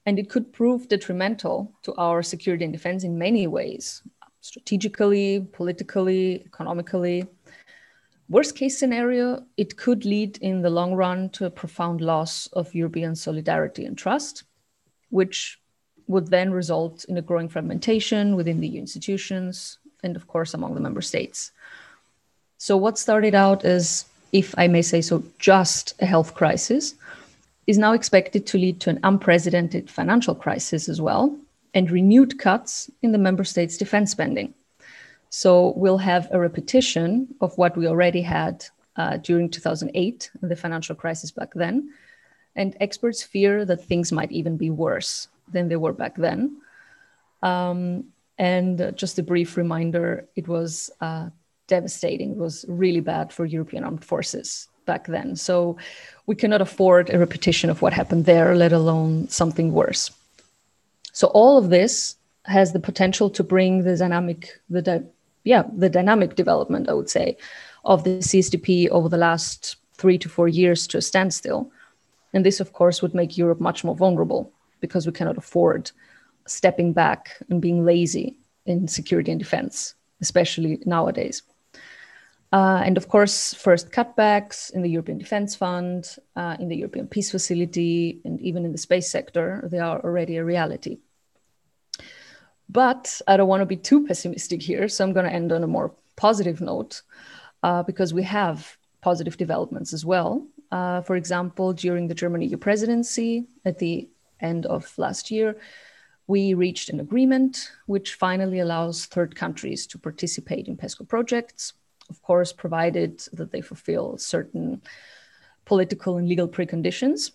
And 0.07 0.19
it 0.19 0.31
could 0.31 0.53
prove 0.53 0.89
detrimental 0.89 1.73
to 1.83 1.95
our 1.95 2.23
security 2.23 2.65
and 2.65 2.73
defense 2.73 3.05
in 3.05 3.19
many 3.19 3.47
ways 3.47 4.03
strategically, 4.47 5.41
politically, 5.53 6.43
economically. 6.47 7.27
Worst 8.29 8.55
case 8.55 8.79
scenario, 8.79 9.45
it 9.57 9.77
could 9.77 10.05
lead 10.05 10.39
in 10.39 10.63
the 10.63 10.71
long 10.71 10.95
run 10.95 11.31
to 11.31 11.47
a 11.47 11.51
profound 11.51 12.01
loss 12.01 12.47
of 12.53 12.73
European 12.73 13.17
solidarity 13.17 13.85
and 13.85 13.99
trust, 13.99 14.45
which 15.11 15.59
would 16.09 16.29
then 16.29 16.53
result 16.53 17.05
in 17.05 17.17
a 17.17 17.23
growing 17.23 17.49
fragmentation 17.49 18.37
within 18.37 18.61
the 18.61 18.69
EU 18.69 18.81
institutions 18.81 19.79
and, 20.03 20.17
of 20.17 20.27
course, 20.29 20.55
among 20.55 20.75
the 20.75 20.81
member 20.81 21.03
states. 21.03 21.53
So, 22.59 22.77
what 22.77 22.99
started 22.99 23.35
out 23.35 23.65
as, 23.65 24.05
if 24.33 24.55
I 24.57 24.69
may 24.69 24.83
say 24.83 25.01
so, 25.01 25.23
just 25.39 25.95
a 26.01 26.07
health 26.07 26.35
crisis 26.35 26.95
is 27.67 27.79
now 27.79 27.93
expected 27.93 28.47
to 28.47 28.59
lead 28.59 28.81
to 28.81 28.91
an 28.91 29.01
unprecedented 29.03 29.91
financial 29.91 30.35
crisis 30.35 30.89
as 30.89 31.01
well 31.01 31.37
and 31.75 31.91
renewed 31.91 32.39
cuts 32.39 32.91
in 33.03 33.13
the 33.13 33.19
member 33.19 33.45
states' 33.45 33.77
defense 33.77 34.11
spending. 34.13 34.55
So, 35.31 35.75
we'll 35.77 35.99
have 35.99 36.29
a 36.31 36.39
repetition 36.39 37.35
of 37.41 37.57
what 37.59 37.77
we 37.77 37.89
already 37.89 38.23
had 38.23 38.65
uh, 38.97 39.19
during 39.19 39.51
2008, 39.51 40.31
the 40.41 40.57
financial 40.57 40.95
crisis 40.95 41.31
back 41.31 41.53
then. 41.55 41.93
And 42.55 42.75
experts 42.81 43.23
fear 43.23 43.67
that 43.67 43.85
things 43.85 44.13
might 44.13 44.33
even 44.33 44.57
be 44.57 44.71
worse 44.71 45.29
than 45.49 45.69
they 45.69 45.77
were 45.77 45.93
back 45.93 46.17
then. 46.17 46.57
Um, 47.43 48.05
and 48.39 48.93
just 48.97 49.19
a 49.19 49.23
brief 49.23 49.57
reminder 49.57 50.29
it 50.37 50.49
was 50.49 50.91
uh, 51.01 51.31
devastating, 51.67 52.33
it 52.33 52.37
was 52.37 52.65
really 52.69 53.01
bad 53.01 53.33
for 53.33 53.45
European 53.45 53.85
armed 53.85 54.05
forces 54.05 54.69
back 54.85 55.07
then. 55.07 55.37
So 55.37 55.77
we 56.27 56.35
cannot 56.35 56.61
afford 56.61 57.11
a 57.11 57.19
repetition 57.19 57.71
of 57.71 57.83
what 57.83 57.93
happened 57.93 58.25
there, 58.25 58.55
let 58.55 58.73
alone 58.73 59.29
something 59.29 59.73
worse. 59.73 60.11
So 61.13 61.29
all 61.29 61.59
of 61.59 61.71
this 61.71 62.17
has 62.45 62.73
the 62.73 62.81
potential 62.81 63.29
to 63.31 63.43
bring 63.43 63.83
the 63.83 63.97
dynamic, 63.97 64.61
the 64.71 64.83
di- 64.83 65.05
yeah, 65.45 65.65
the 65.77 65.89
dynamic 65.89 66.37
development, 66.37 66.89
I 66.89 66.95
would 66.95 67.11
say, 67.11 67.37
of 67.85 68.05
the 68.05 68.19
CSDP 68.19 68.89
over 68.91 69.09
the 69.09 69.17
last 69.17 69.77
three 69.95 70.19
to 70.19 70.29
four 70.29 70.49
years 70.49 70.87
to 70.89 70.99
a 70.99 71.03
standstill. 71.03 71.71
And 72.33 72.45
this, 72.45 72.61
of 72.61 72.73
course, 72.73 73.01
would 73.01 73.15
make 73.15 73.39
Europe 73.39 73.61
much 73.61 73.83
more 73.83 73.97
vulnerable 73.97 74.53
because 74.81 75.07
we 75.07 75.13
cannot 75.13 75.39
afford 75.39 75.91
stepping 76.47 76.93
back 76.93 77.37
and 77.51 77.61
being 77.61 77.85
lazy 77.85 78.37
in 78.67 78.89
security 78.89 79.31
and 79.31 79.41
defense, 79.41 79.95
especially 80.21 80.79
nowadays. 80.85 81.43
Uh, 82.53 82.81
and 82.85 82.97
of 82.97 83.09
course, 83.09 83.55
first 83.55 83.91
cutbacks 83.91 84.73
in 84.73 84.83
the 84.83 84.91
European 84.91 85.19
Defense 85.19 85.57
Fund, 85.57 86.17
uh, 86.37 86.57
in 86.61 86.69
the 86.69 86.77
European 86.77 87.07
Peace 87.07 87.31
Facility, 87.31 88.21
and 88.25 88.41
even 88.41 88.65
in 88.65 88.73
the 88.73 88.79
space 88.79 89.11
sector, 89.11 89.69
they 89.71 89.79
are 89.79 90.01
already 90.03 90.37
a 90.37 90.45
reality. 90.45 90.99
But 92.69 93.21
I 93.27 93.37
don't 93.37 93.49
want 93.49 93.63
to 93.63 93.67
be 93.67 93.77
too 93.77 94.07
pessimistic 94.07 94.63
here, 94.63 94.89
so 94.89 95.05
I'm 95.05 95.13
going 95.13 95.27
to 95.27 95.33
end 95.33 95.53
on 95.53 95.65
a 95.65 95.69
more 95.69 95.95
positive 96.17 96.61
note 96.61 97.03
uh, 97.63 97.83
because 97.83 98.15
we 98.15 98.23
have 98.23 98.77
positive 99.01 99.37
developments 99.37 99.93
as 99.93 100.05
well. 100.05 100.47
Uh, 100.71 101.01
for 101.03 101.17
example, 101.17 101.73
during 101.73 102.09
the 102.09 102.15
German 102.15 102.43
EU 102.43 102.57
presidency 102.57 103.47
at 103.65 103.79
the 103.79 104.09
end 104.41 104.67
of 104.67 104.97
last 104.99 105.31
year, 105.31 105.57
we 106.27 106.55
reached 106.55 106.89
an 106.89 107.01
agreement 107.01 107.71
which 107.87 108.15
finally 108.15 108.59
allows 108.61 109.07
third 109.07 109.37
countries 109.37 109.87
to 109.87 109.99
participate 109.99 110.67
in 110.67 110.77
PESCO 110.77 111.09
projects, 111.09 111.73
of 112.11 112.21
course, 112.23 112.53
provided 112.53 113.21
that 113.33 113.53
they 113.53 113.61
fulfill 113.61 114.19
certain 114.19 114.83
political 115.65 116.17
and 116.17 116.29
legal 116.29 116.49
preconditions. 116.49 117.33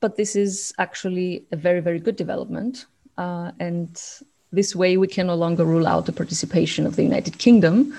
But 0.00 0.16
this 0.16 0.36
is 0.36 0.72
actually 0.78 1.44
a 1.52 1.56
very, 1.56 1.80
very 1.80 1.98
good 1.98 2.16
development. 2.16 2.86
Uh, 3.18 3.52
and 3.60 4.00
this 4.52 4.74
way, 4.74 4.96
we 4.96 5.08
can 5.08 5.26
no 5.26 5.34
longer 5.34 5.64
rule 5.64 5.86
out 5.86 6.06
the 6.06 6.12
participation 6.12 6.86
of 6.86 6.96
the 6.96 7.02
United 7.02 7.38
Kingdom, 7.38 7.94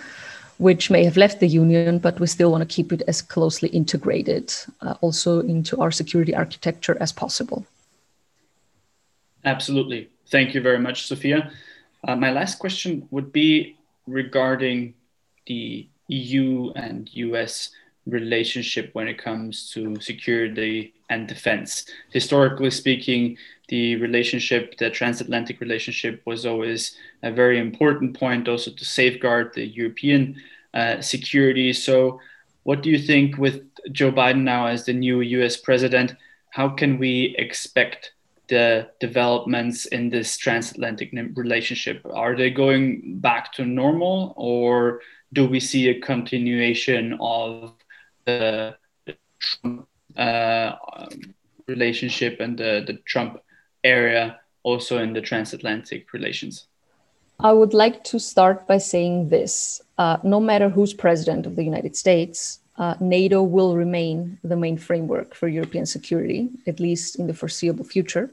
which 0.57 0.89
may 0.89 1.03
have 1.03 1.17
left 1.17 1.39
the 1.39 1.47
Union, 1.47 1.99
but 1.99 2.19
we 2.19 2.27
still 2.27 2.51
want 2.51 2.67
to 2.67 2.75
keep 2.75 2.91
it 2.93 3.01
as 3.07 3.21
closely 3.21 3.69
integrated 3.69 4.53
uh, 4.81 4.95
also 5.01 5.39
into 5.41 5.79
our 5.81 5.91
security 5.91 6.33
architecture 6.35 6.97
as 6.99 7.11
possible. 7.11 7.65
Absolutely. 9.45 10.09
Thank 10.27 10.53
you 10.53 10.61
very 10.61 10.79
much, 10.79 11.07
Sophia. 11.07 11.51
Uh, 12.07 12.15
my 12.15 12.31
last 12.31 12.59
question 12.59 13.07
would 13.11 13.31
be 13.31 13.77
regarding 14.07 14.93
the 15.47 15.87
EU 16.07 16.71
and 16.75 17.09
US 17.13 17.71
relationship 18.05 18.89
when 18.93 19.07
it 19.07 19.17
comes 19.17 19.71
to 19.71 19.99
security 20.01 20.93
and 21.09 21.27
defense. 21.27 21.85
Historically 22.11 22.71
speaking, 22.71 23.37
the 23.69 23.95
relationship, 23.97 24.77
the 24.77 24.89
transatlantic 24.89 25.59
relationship, 25.61 26.21
was 26.25 26.45
always 26.45 26.97
a 27.23 27.31
very 27.31 27.59
important 27.59 28.17
point 28.17 28.47
also 28.47 28.71
to 28.71 28.85
safeguard 28.85 29.53
the 29.53 29.65
European 29.65 30.41
uh, 30.73 31.01
security. 31.01 31.71
So, 31.71 32.19
what 32.63 32.81
do 32.81 32.89
you 32.89 32.99
think 32.99 33.37
with 33.37 33.61
Joe 33.91 34.11
Biden 34.11 34.43
now 34.43 34.67
as 34.67 34.85
the 34.85 34.93
new 34.93 35.21
US 35.21 35.57
president? 35.57 36.15
How 36.51 36.69
can 36.69 36.97
we 36.97 37.35
expect 37.37 38.12
the 38.47 38.89
developments 38.99 39.85
in 39.85 40.09
this 40.09 40.37
transatlantic 40.37 41.11
relationship? 41.35 42.05
Are 42.11 42.35
they 42.35 42.49
going 42.49 43.19
back 43.19 43.53
to 43.53 43.65
normal, 43.65 44.33
or 44.35 45.01
do 45.31 45.47
we 45.47 45.59
see 45.59 45.89
a 45.89 45.99
continuation 45.99 47.17
of 47.19 47.73
the, 48.25 48.75
uh, 50.15 50.75
relationship 51.67 52.39
and 52.39 52.57
the, 52.57 52.83
the 52.85 52.93
Trump 53.05 53.39
area 53.83 54.39
also 54.63 55.01
in 55.01 55.13
the 55.13 55.21
transatlantic 55.21 56.11
relations? 56.13 56.67
I 57.39 57.51
would 57.51 57.73
like 57.73 58.03
to 58.05 58.19
start 58.19 58.67
by 58.67 58.77
saying 58.77 59.29
this 59.29 59.81
uh, 59.97 60.17
no 60.23 60.39
matter 60.39 60.69
who's 60.69 60.93
president 60.93 61.45
of 61.45 61.55
the 61.55 61.63
United 61.63 61.95
States, 61.95 62.59
uh, 62.77 62.95
NATO 62.99 63.43
will 63.43 63.75
remain 63.75 64.39
the 64.43 64.55
main 64.55 64.77
framework 64.77 65.35
for 65.35 65.47
European 65.47 65.85
security, 65.85 66.49
at 66.65 66.79
least 66.79 67.17
in 67.17 67.27
the 67.27 67.33
foreseeable 67.33 67.85
future. 67.85 68.31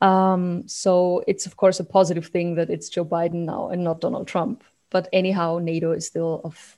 Um, 0.00 0.68
so 0.68 1.24
it's, 1.26 1.46
of 1.46 1.56
course, 1.56 1.80
a 1.80 1.84
positive 1.84 2.26
thing 2.26 2.54
that 2.56 2.70
it's 2.70 2.88
Joe 2.88 3.04
Biden 3.04 3.44
now 3.46 3.68
and 3.68 3.82
not 3.82 4.00
Donald 4.00 4.28
Trump. 4.28 4.62
But 4.90 5.08
anyhow, 5.12 5.58
NATO 5.58 5.92
is 5.92 6.06
still 6.06 6.40
of 6.44 6.76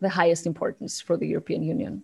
the 0.00 0.08
highest 0.08 0.46
importance 0.46 1.00
for 1.00 1.16
the 1.16 1.26
European 1.26 1.62
Union. 1.62 2.02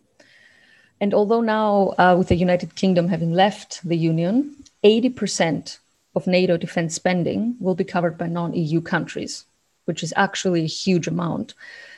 And 1.01 1.15
although 1.15 1.41
now, 1.41 1.95
uh, 1.97 2.15
with 2.19 2.29
the 2.29 2.37
United 2.37 2.75
Kingdom 2.75 3.09
having 3.09 3.33
left 3.33 3.81
the 3.87 3.97
Union, 3.97 4.55
80% 4.85 5.79
of 6.15 6.27
NATO 6.27 6.57
defense 6.57 6.95
spending 6.95 7.57
will 7.59 7.75
be 7.75 7.85
covered 7.85 8.19
by 8.19 8.27
non 8.27 8.53
EU 8.53 8.81
countries, 8.81 9.47
which 9.87 10.03
is 10.03 10.13
actually 10.17 10.65
a 10.65 10.67
huge 10.67 11.07
amount. 11.07 11.55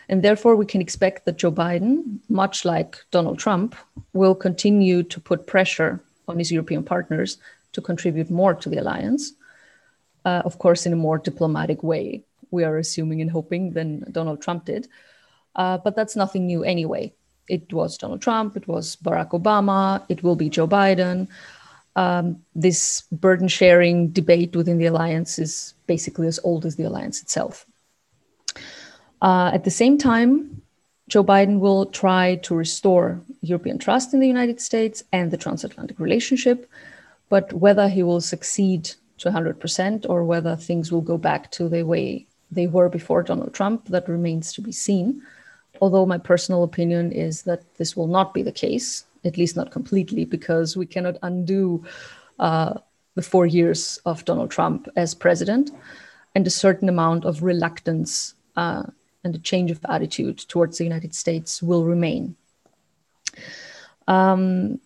And 0.09 0.23
therefore, 0.23 0.57
we 0.57 0.67
can 0.67 0.81
expect 0.81 1.25
that 1.25 1.39
Joe 1.39 1.53
Biden, 1.53 2.19
much 2.29 2.65
like 2.65 2.99
Donald 3.11 3.39
Trump, 3.39 3.77
will 4.13 4.35
continue 4.35 5.03
to 5.05 5.21
put 5.21 5.47
pressure 5.47 6.01
on 6.29 6.39
his 6.39 6.53
European 6.53 6.83
partners 6.83 7.39
to 7.73 7.81
contribute 7.81 8.31
more 8.31 8.55
to 8.55 8.69
the 8.69 8.79
alliance, 8.79 9.33
uh, 10.25 10.43
of 10.45 10.59
course, 10.59 10.87
in 10.87 10.93
a 10.93 10.97
more 10.97 11.19
diplomatic 11.19 11.83
way, 11.83 12.23
we 12.51 12.65
are 12.65 12.79
assuming 12.79 13.21
and 13.21 13.31
hoping, 13.31 13.73
than 13.73 14.05
Donald 14.13 14.43
Trump 14.43 14.65
did. 14.67 14.89
Uh, 15.57 15.79
but 15.79 15.97
that's 15.97 16.17
nothing 16.17 16.47
new 16.47 16.65
anyway. 16.65 17.13
it 17.49 17.73
was 17.73 17.99
Donald 17.99 18.23
Trump, 18.23 18.57
it 18.57 18.67
was 18.69 18.97
Barack 18.97 19.31
Obama, 19.31 20.03
it 20.09 20.23
will 20.23 20.37
be 20.37 20.49
Joe 20.49 20.69
Biden. 20.69 21.29
Um, 21.97 22.41
this 22.55 23.03
burden 23.13 23.49
sharing 23.49 24.09
debate 24.09 24.57
within 24.57 24.79
the 24.79 24.87
alliance 24.87 25.39
is 25.39 25.75
basically 25.87 26.27
as 26.27 26.41
old 26.45 26.65
as 26.65 26.77
the 26.77 26.85
alliance 26.85 27.21
itself. 27.21 27.67
Uh, 29.23 29.53
at 29.55 29.63
the 29.63 29.71
same 29.71 29.97
time, 29.97 30.61
Joe 31.09 31.23
Biden 31.23 31.61
will 31.61 31.87
try 31.87 32.37
to 32.43 32.57
restore 32.57 33.21
European 33.41 33.79
trust 33.79 34.13
in 34.13 34.21
the 34.21 34.27
United 34.27 34.61
States 34.61 35.05
and 35.13 35.31
the 35.31 35.37
transatlantic 35.37 36.01
relationship. 36.01 36.69
But 37.29 37.53
whether 37.53 37.89
he 37.89 38.03
will 38.03 38.21
succeed 38.21 38.91
to 39.19 39.31
100% 39.31 40.07
or 40.09 40.25
whether 40.25 40.57
things 40.57 40.91
will 40.91 41.01
go 41.01 41.17
back 41.17 41.53
to 41.53 41.69
the 41.69 41.85
way 41.85 42.27
they 42.51 42.67
were 42.67 42.89
before 42.89 43.23
Donald 43.23 43.55
Trump, 43.55 43.87
that 43.89 44.09
remains 44.09 44.53
to 44.55 44.61
be 44.61 44.73
seen. 44.73 45.23
Although 45.81 46.05
my 46.05 46.19
personal 46.19 46.65
opinion 46.65 47.13
is 47.13 47.43
that 47.43 47.63
this 47.77 47.97
will 47.97 48.09
not 48.09 48.35
be 48.35 48.43
the 48.43 48.53
case, 48.53 49.05
at 49.25 49.39
least 49.39 49.57
not 49.57 49.71
completely, 49.71 50.25
because 50.25 50.77
we 50.77 50.85
cannot 50.85 51.17
undo 51.23 51.85
uh, 52.41 52.75
the 53.15 53.23
four 53.23 53.47
years 53.47 54.01
of 54.05 54.25
Donald 54.25 54.51
Trump 54.51 54.89
as 54.97 55.15
president 55.15 55.71
and 56.35 56.45
a 56.47 56.51
certain 56.51 56.89
amount 56.89 57.25
of 57.25 57.43
reluctance 57.43 58.35
uh, 58.57 58.83
and 59.25 59.35
the 59.35 59.39
change 59.39 59.71
of 59.71 59.81
attitude 59.89 60.39
towards 60.49 60.79
the 60.79 60.85
United 60.85 61.15
States 61.15 61.63
will 61.63 61.85
remain. 61.85 62.37
Um, 64.09 64.81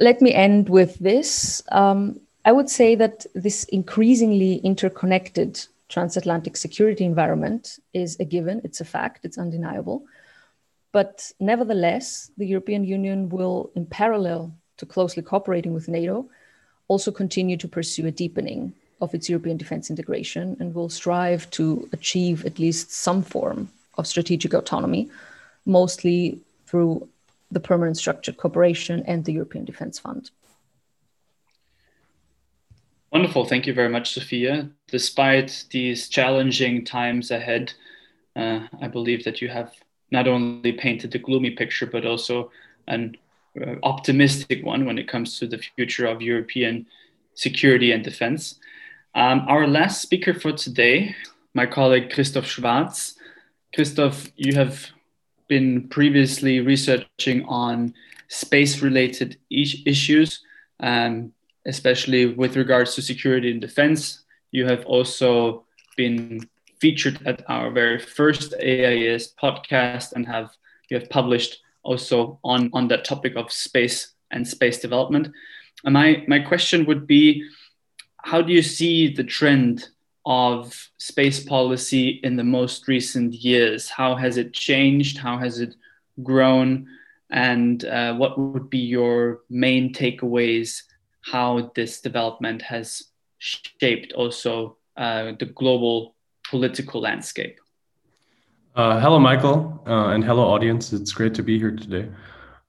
let 0.00 0.22
me 0.22 0.32
end 0.32 0.68
with 0.68 0.98
this. 0.98 1.62
Um, 1.72 2.20
I 2.44 2.52
would 2.52 2.70
say 2.70 2.94
that 2.94 3.26
this 3.34 3.64
increasingly 3.64 4.56
interconnected 4.56 5.66
transatlantic 5.88 6.56
security 6.56 7.04
environment 7.04 7.78
is 7.92 8.18
a 8.20 8.24
given, 8.24 8.60
it's 8.62 8.80
a 8.80 8.84
fact, 8.84 9.24
it's 9.24 9.38
undeniable. 9.38 10.04
But 10.92 11.30
nevertheless, 11.40 12.30
the 12.36 12.46
European 12.46 12.84
Union 12.84 13.28
will, 13.28 13.70
in 13.74 13.86
parallel 13.86 14.52
to 14.78 14.86
closely 14.86 15.22
cooperating 15.22 15.74
with 15.74 15.88
NATO, 15.88 16.28
also 16.88 17.10
continue 17.10 17.56
to 17.56 17.68
pursue 17.68 18.06
a 18.06 18.10
deepening 18.10 18.74
of 19.00 19.14
its 19.14 19.28
European 19.28 19.56
defense 19.56 19.90
integration 19.90 20.56
and 20.60 20.74
will 20.74 20.88
strive 20.88 21.48
to 21.50 21.88
achieve 21.92 22.44
at 22.44 22.58
least 22.58 22.92
some 22.92 23.22
form 23.22 23.68
of 23.96 24.06
strategic 24.06 24.54
autonomy, 24.54 25.08
mostly 25.66 26.40
through 26.66 27.08
the 27.50 27.60
permanent 27.60 27.96
structured 27.96 28.36
cooperation 28.36 29.02
and 29.06 29.24
the 29.24 29.32
European 29.32 29.64
Defence 29.64 29.98
Fund. 29.98 30.30
Wonderful. 33.10 33.46
Thank 33.46 33.66
you 33.66 33.72
very 33.72 33.88
much, 33.88 34.12
Sophia. 34.12 34.68
Despite 34.88 35.64
these 35.70 36.08
challenging 36.08 36.84
times 36.84 37.30
ahead, 37.30 37.72
uh, 38.36 38.60
I 38.82 38.88
believe 38.88 39.24
that 39.24 39.40
you 39.40 39.48
have 39.48 39.72
not 40.10 40.28
only 40.28 40.72
painted 40.72 41.14
a 41.14 41.18
gloomy 41.18 41.50
picture, 41.50 41.86
but 41.86 42.04
also 42.04 42.50
an 42.86 43.16
uh, 43.60 43.76
optimistic 43.82 44.64
one 44.64 44.84
when 44.84 44.98
it 44.98 45.08
comes 45.08 45.38
to 45.38 45.46
the 45.46 45.58
future 45.58 46.06
of 46.06 46.20
European 46.20 46.86
security 47.34 47.92
and 47.92 48.04
defense. 48.04 48.56
Um, 49.14 49.44
our 49.48 49.66
last 49.66 50.02
speaker 50.02 50.34
for 50.34 50.52
today, 50.52 51.14
my 51.54 51.66
colleague 51.66 52.12
Christoph 52.12 52.46
Schwarz. 52.46 53.14
Christoph, 53.74 54.30
you 54.36 54.54
have 54.54 54.86
been 55.48 55.88
previously 55.88 56.60
researching 56.60 57.44
on 57.46 57.94
space 58.28 58.82
related 58.82 59.38
issues, 59.50 60.44
um, 60.80 61.32
especially 61.66 62.26
with 62.26 62.56
regards 62.56 62.94
to 62.94 63.02
security 63.02 63.50
and 63.50 63.60
defense. 63.60 64.24
You 64.50 64.66
have 64.66 64.84
also 64.86 65.64
been 65.96 66.48
featured 66.80 67.26
at 67.26 67.42
our 67.48 67.70
very 67.70 67.98
first 67.98 68.54
AIS 68.54 69.34
podcast 69.42 70.12
and 70.12 70.26
have 70.26 70.50
you 70.90 70.98
have 70.98 71.10
published 71.10 71.60
also 71.82 72.38
on, 72.44 72.70
on 72.72 72.88
that 72.88 73.04
topic 73.04 73.36
of 73.36 73.52
space 73.52 74.12
and 74.30 74.46
space 74.46 74.78
development. 74.78 75.28
And 75.84 75.94
my, 75.94 76.24
my 76.26 76.40
question 76.40 76.86
would 76.86 77.06
be 77.06 77.44
how 78.28 78.42
do 78.42 78.52
you 78.52 78.60
see 78.62 79.08
the 79.08 79.24
trend 79.24 79.88
of 80.26 80.90
space 80.98 81.42
policy 81.42 82.20
in 82.22 82.36
the 82.36 82.44
most 82.44 82.86
recent 82.86 83.32
years? 83.32 83.88
How 83.88 84.16
has 84.16 84.36
it 84.36 84.52
changed? 84.52 85.16
How 85.16 85.38
has 85.38 85.60
it 85.60 85.74
grown? 86.22 86.88
And 87.30 87.82
uh, 87.86 88.14
what 88.16 88.38
would 88.38 88.68
be 88.68 88.80
your 88.96 89.40
main 89.48 89.94
takeaways? 89.94 90.82
How 91.22 91.72
this 91.74 92.02
development 92.02 92.60
has 92.60 93.02
shaped 93.38 94.12
also 94.12 94.76
uh, 94.98 95.32
the 95.38 95.46
global 95.46 96.14
political 96.50 97.00
landscape? 97.00 97.58
Uh, 98.76 99.00
hello, 99.00 99.18
Michael, 99.18 99.82
uh, 99.86 100.08
and 100.08 100.22
hello, 100.22 100.42
audience. 100.42 100.92
It's 100.92 101.12
great 101.12 101.32
to 101.34 101.42
be 101.42 101.58
here 101.58 101.74
today. 101.74 102.10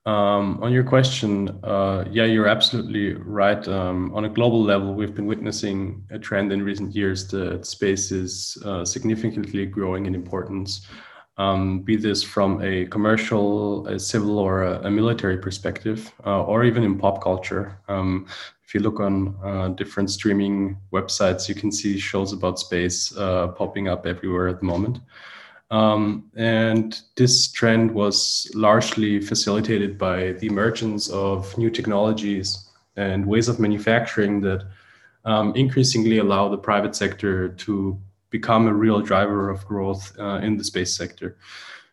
Um, 0.06 0.62
on 0.62 0.72
your 0.72 0.84
question, 0.84 1.60
uh, 1.62 2.04
yeah, 2.10 2.24
you're 2.24 2.48
absolutely 2.48 3.12
right. 3.14 3.66
Um, 3.68 4.14
on 4.14 4.24
a 4.24 4.30
global 4.30 4.62
level, 4.62 4.94
we've 4.94 5.14
been 5.14 5.26
witnessing 5.26 6.02
a 6.10 6.18
trend 6.18 6.52
in 6.52 6.62
recent 6.62 6.94
years 6.94 7.28
that 7.28 7.66
space 7.66 8.10
is 8.10 8.56
uh, 8.64 8.84
significantly 8.84 9.66
growing 9.66 10.06
in 10.06 10.14
importance, 10.14 10.86
um, 11.36 11.80
be 11.80 11.96
this 11.96 12.22
from 12.22 12.62
a 12.62 12.86
commercial, 12.86 13.86
a 13.88 13.98
civil, 13.98 14.38
or 14.38 14.62
a, 14.62 14.80
a 14.86 14.90
military 14.90 15.36
perspective, 15.36 16.12
uh, 16.24 16.44
or 16.44 16.64
even 16.64 16.82
in 16.82 16.98
pop 16.98 17.22
culture. 17.22 17.78
Um, 17.88 18.26
if 18.64 18.74
you 18.74 18.80
look 18.80 19.00
on 19.00 19.36
uh, 19.44 19.68
different 19.68 20.10
streaming 20.10 20.78
websites, 20.92 21.46
you 21.46 21.54
can 21.54 21.70
see 21.70 21.98
shows 21.98 22.32
about 22.32 22.58
space 22.58 23.14
uh, 23.16 23.48
popping 23.48 23.88
up 23.88 24.06
everywhere 24.06 24.48
at 24.48 24.60
the 24.60 24.66
moment. 24.66 25.00
Um, 25.70 26.30
and 26.34 27.00
this 27.16 27.50
trend 27.52 27.92
was 27.92 28.50
largely 28.54 29.20
facilitated 29.20 29.96
by 29.96 30.32
the 30.32 30.48
emergence 30.48 31.08
of 31.10 31.56
new 31.56 31.70
technologies 31.70 32.68
and 32.96 33.24
ways 33.24 33.48
of 33.48 33.60
manufacturing 33.60 34.40
that 34.40 34.64
um, 35.24 35.54
increasingly 35.54 36.18
allow 36.18 36.48
the 36.48 36.58
private 36.58 36.96
sector 36.96 37.50
to 37.50 37.98
become 38.30 38.66
a 38.66 38.74
real 38.74 39.00
driver 39.00 39.48
of 39.48 39.64
growth 39.66 40.12
uh, 40.18 40.40
in 40.42 40.56
the 40.56 40.64
space 40.64 40.94
sector. 40.94 41.36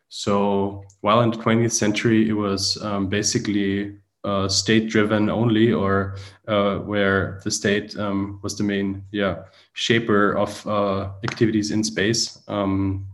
So 0.10 0.84
while 1.02 1.22
in 1.22 1.32
the 1.32 1.38
20th 1.38 1.72
century 1.74 2.30
it 2.30 2.34
was 2.34 2.82
um, 2.82 3.08
basically 3.08 3.98
uh, 4.24 4.48
state 4.48 4.90
driven 4.90 5.30
only, 5.30 5.72
or 5.72 6.18
uh, 6.48 6.78
where 6.80 7.40
the 7.44 7.52
state 7.52 7.98
um, 7.98 8.40
was 8.44 8.58
the 8.58 8.64
main 8.64 9.04
yeah 9.12 9.44
shaper 9.74 10.34
of 10.34 10.68
uh, 10.68 11.10
activities 11.24 11.72
in 11.72 11.84
space. 11.84 12.42
Um, 12.48 13.08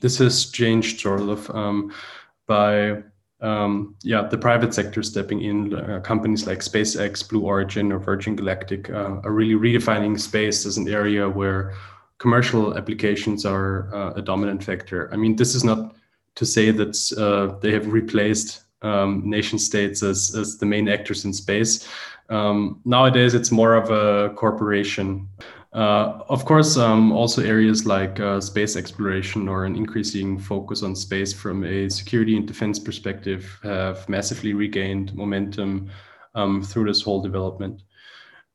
this 0.00 0.18
has 0.18 0.46
changed 0.46 1.00
sort 1.00 1.20
of 1.20 1.50
um, 1.50 1.92
by 2.46 3.02
um, 3.40 3.94
yeah 4.02 4.22
the 4.22 4.38
private 4.38 4.74
sector 4.74 5.02
stepping 5.02 5.42
in. 5.42 5.74
Uh, 5.74 6.00
companies 6.00 6.46
like 6.46 6.60
SpaceX, 6.60 7.28
Blue 7.28 7.42
Origin, 7.42 7.92
or 7.92 7.98
Virgin 7.98 8.36
Galactic 8.36 8.90
uh, 8.90 9.20
are 9.24 9.32
really 9.32 9.54
redefining 9.54 10.18
space 10.18 10.66
as 10.66 10.76
an 10.76 10.88
area 10.88 11.28
where 11.28 11.74
commercial 12.18 12.76
applications 12.76 13.44
are 13.44 13.94
uh, 13.94 14.12
a 14.14 14.22
dominant 14.22 14.64
factor. 14.64 15.12
I 15.12 15.16
mean, 15.16 15.36
this 15.36 15.54
is 15.54 15.64
not 15.64 15.94
to 16.34 16.46
say 16.46 16.70
that 16.70 16.96
uh, 17.18 17.58
they 17.60 17.72
have 17.72 17.92
replaced 17.92 18.62
um, 18.82 19.22
nation 19.24 19.58
states 19.58 20.02
as, 20.02 20.34
as 20.34 20.58
the 20.58 20.66
main 20.66 20.88
actors 20.88 21.24
in 21.24 21.32
space. 21.32 21.88
Um, 22.28 22.80
nowadays, 22.84 23.34
it's 23.34 23.50
more 23.50 23.74
of 23.74 23.90
a 23.90 24.34
corporation. 24.34 25.28
Uh, 25.76 26.24
of 26.30 26.46
course, 26.46 26.78
um, 26.78 27.12
also 27.12 27.42
areas 27.42 27.84
like 27.84 28.18
uh, 28.18 28.40
space 28.40 28.76
exploration 28.76 29.46
or 29.46 29.66
an 29.66 29.76
increasing 29.76 30.38
focus 30.38 30.82
on 30.82 30.96
space 30.96 31.34
from 31.34 31.64
a 31.64 31.90
security 31.90 32.34
and 32.34 32.46
defense 32.46 32.78
perspective 32.78 33.60
have 33.62 34.08
massively 34.08 34.54
regained 34.54 35.14
momentum 35.14 35.90
um, 36.34 36.62
through 36.62 36.86
this 36.86 37.02
whole 37.02 37.20
development. 37.20 37.82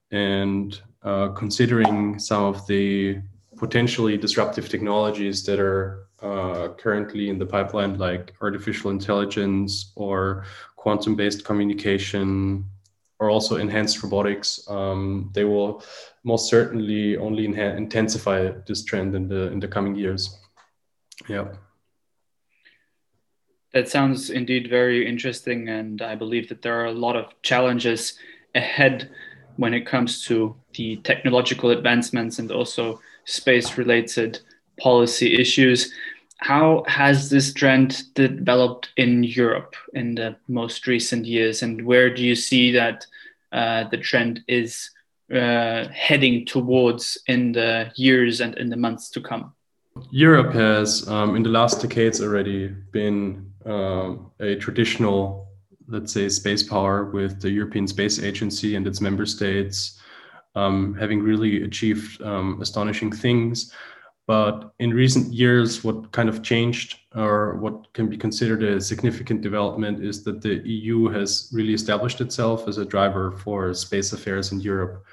And 0.09 0.81
uh, 1.03 1.27
considering 1.29 2.17
some 2.17 2.43
of 2.43 2.65
the 2.65 3.21
potentially 3.55 4.17
disruptive 4.17 4.67
technologies 4.67 5.45
that 5.45 5.59
are 5.59 6.07
uh, 6.23 6.69
currently 6.69 7.29
in 7.29 7.37
the 7.37 7.45
pipeline, 7.45 7.99
like 7.99 8.33
artificial 8.41 8.89
intelligence 8.89 9.93
or 9.95 10.45
quantum 10.75 11.15
based 11.15 11.45
communication, 11.45 12.65
or 13.19 13.29
also 13.29 13.57
enhanced 13.57 14.01
robotics, 14.01 14.67
um, 14.67 15.29
they 15.35 15.43
will 15.43 15.83
most 16.23 16.49
certainly 16.49 17.17
only 17.17 17.45
intensify 17.45 18.51
this 18.67 18.83
trend 18.83 19.15
in 19.15 19.27
the 19.27 19.51
in 19.51 19.59
the 19.59 19.67
coming 19.67 19.95
years. 19.95 20.39
Yeah. 21.27 21.47
That 23.73 23.87
sounds 23.87 24.29
indeed 24.29 24.69
very 24.69 25.07
interesting, 25.07 25.69
and 25.69 26.01
I 26.01 26.15
believe 26.15 26.49
that 26.49 26.61
there 26.61 26.81
are 26.81 26.87
a 26.87 26.91
lot 26.93 27.15
of 27.15 27.41
challenges 27.41 28.19
ahead 28.53 29.09
when 29.55 29.73
it 29.73 29.85
comes 29.85 30.25
to 30.25 30.55
the 30.73 30.97
technological 30.97 31.69
advancements 31.69 32.39
and 32.39 32.51
also 32.51 32.99
space-related 33.25 34.39
policy 34.77 35.39
issues. 35.39 35.93
How 36.37 36.83
has 36.87 37.29
this 37.29 37.53
trend 37.53 38.03
developed 38.15 38.89
in 38.97 39.23
Europe 39.23 39.75
in 39.93 40.15
the 40.15 40.35
most 40.47 40.87
recent 40.87 41.25
years, 41.25 41.63
and 41.63 41.85
where 41.85 42.13
do 42.13 42.23
you 42.23 42.35
see 42.35 42.71
that 42.73 43.05
uh, 43.53 43.85
the 43.89 43.97
trend 43.97 44.41
is 44.47 44.89
uh, 45.33 45.87
heading 45.93 46.45
towards 46.45 47.17
in 47.27 47.51
the 47.51 47.91
years 47.95 48.41
and 48.41 48.57
in 48.57 48.69
the 48.69 48.77
months 48.77 49.09
to 49.11 49.21
come? 49.21 49.53
Europe 50.09 50.53
has, 50.53 51.07
um, 51.07 51.35
in 51.35 51.43
the 51.43 51.49
last 51.49 51.81
decades, 51.81 52.21
already 52.21 52.67
been 52.67 53.51
uh, 53.65 54.15
a 54.39 54.55
traditional, 54.55 55.47
let's 55.87 56.13
say, 56.13 56.29
space 56.29 56.63
power 56.63 57.05
with 57.05 57.41
the 57.41 57.49
European 57.49 57.87
Space 57.87 58.19
Agency 58.19 58.75
and 58.75 58.87
its 58.87 59.01
member 59.01 59.25
states 59.25 59.99
um, 60.55 60.95
having 60.95 61.21
really 61.21 61.63
achieved 61.63 62.21
um, 62.21 62.61
astonishing 62.61 63.11
things. 63.11 63.73
But 64.27 64.71
in 64.79 64.93
recent 64.93 65.33
years, 65.33 65.83
what 65.83 66.11
kind 66.11 66.29
of 66.29 66.43
changed 66.43 66.99
or 67.15 67.55
what 67.55 67.91
can 67.93 68.07
be 68.07 68.17
considered 68.17 68.63
a 68.63 68.79
significant 68.79 69.41
development 69.41 70.03
is 70.03 70.23
that 70.23 70.41
the 70.41 70.61
EU 70.67 71.09
has 71.09 71.49
really 71.51 71.73
established 71.73 72.21
itself 72.21 72.67
as 72.67 72.77
a 72.77 72.85
driver 72.85 73.31
for 73.31 73.73
space 73.73 74.13
affairs 74.13 74.51
in 74.51 74.61
Europe. 74.61 75.03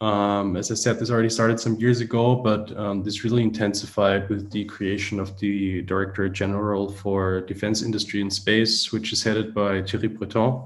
Um, 0.00 0.56
as 0.56 0.70
I 0.70 0.74
said, 0.74 0.98
this 0.98 1.10
already 1.10 1.30
started 1.30 1.58
some 1.58 1.76
years 1.76 2.00
ago, 2.00 2.34
but 2.36 2.76
um, 2.76 3.02
this 3.02 3.24
really 3.24 3.42
intensified 3.42 4.28
with 4.28 4.50
the 4.50 4.64
creation 4.66 5.18
of 5.18 5.38
the 5.38 5.82
Directorate 5.82 6.34
General 6.34 6.90
for 6.90 7.40
Defense 7.40 7.82
Industry 7.82 8.20
and 8.20 8.32
Space, 8.32 8.92
which 8.92 9.12
is 9.12 9.22
headed 9.22 9.54
by 9.54 9.82
Thierry 9.82 10.08
Breton. 10.08 10.64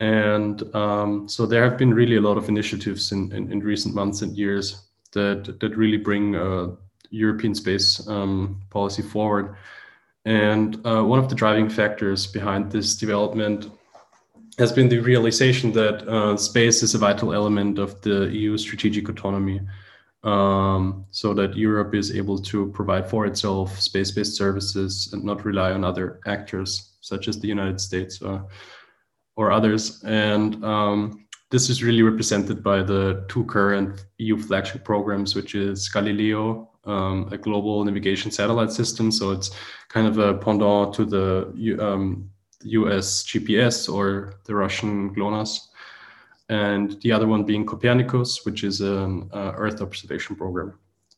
And 0.00 0.74
um, 0.74 1.28
so 1.28 1.46
there 1.46 1.64
have 1.64 1.78
been 1.78 1.94
really 1.94 2.16
a 2.16 2.20
lot 2.20 2.36
of 2.36 2.48
initiatives 2.48 3.12
in, 3.12 3.32
in, 3.32 3.50
in 3.50 3.60
recent 3.60 3.94
months 3.94 4.20
and 4.20 4.36
years 4.36 4.82
that, 5.12 5.58
that 5.60 5.76
really 5.76 5.96
bring 5.96 6.36
uh, 6.36 6.72
European 7.08 7.54
space 7.54 8.06
um, 8.06 8.60
policy 8.68 9.02
forward. 9.02 9.56
And 10.26 10.84
uh, 10.86 11.02
one 11.04 11.18
of 11.18 11.28
the 11.28 11.34
driving 11.34 11.70
factors 11.70 12.26
behind 12.26 12.70
this 12.70 12.96
development 12.96 13.70
has 14.58 14.72
been 14.72 14.88
the 14.88 14.98
realization 14.98 15.72
that 15.72 16.06
uh, 16.08 16.36
space 16.36 16.82
is 16.82 16.94
a 16.94 16.98
vital 16.98 17.32
element 17.32 17.78
of 17.78 18.00
the 18.02 18.28
EU 18.30 18.56
strategic 18.56 19.08
autonomy. 19.08 19.60
Um, 20.22 21.04
so 21.10 21.34
that 21.34 21.54
Europe 21.54 21.94
is 21.94 22.16
able 22.16 22.38
to 22.38 22.68
provide 22.68 23.10
for 23.10 23.26
itself 23.26 23.78
space 23.78 24.10
based 24.10 24.36
services 24.36 25.10
and 25.12 25.22
not 25.22 25.44
rely 25.44 25.72
on 25.72 25.84
other 25.84 26.18
actors 26.26 26.94
such 27.02 27.28
as 27.28 27.38
the 27.38 27.48
United 27.48 27.78
States 27.78 28.22
uh, 28.22 28.40
or 29.36 29.52
others. 29.52 30.02
And 30.04 30.64
um, 30.64 31.26
this 31.50 31.68
is 31.68 31.84
really 31.84 32.02
represented 32.02 32.62
by 32.62 32.82
the 32.82 33.26
two 33.28 33.44
current 33.44 34.06
EU 34.16 34.38
flagship 34.38 34.82
programs, 34.82 35.34
which 35.34 35.54
is 35.54 35.88
Galileo, 35.90 36.70
um, 36.84 37.28
a 37.30 37.36
global 37.36 37.84
navigation 37.84 38.30
satellite 38.30 38.72
system. 38.72 39.10
So 39.10 39.30
it's 39.30 39.50
kind 39.88 40.06
of 40.06 40.16
a 40.16 40.34
pendant 40.34 40.94
to 40.94 41.04
the 41.04 41.78
um, 41.78 42.30
US 42.64 43.24
GPS 43.24 43.92
or 43.92 44.34
the 44.44 44.54
Russian 44.54 45.14
GLONASS, 45.14 45.68
and 46.48 47.00
the 47.02 47.12
other 47.12 47.26
one 47.26 47.44
being 47.44 47.64
Copernicus, 47.64 48.44
which 48.44 48.64
is 48.64 48.80
an 48.80 49.30
uh, 49.32 49.52
Earth 49.56 49.80
observation 49.80 50.36
program. 50.36 50.74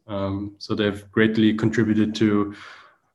Um, 0.06 0.54
so 0.58 0.74
they've 0.74 1.10
greatly 1.10 1.54
contributed 1.54 2.14
to 2.16 2.54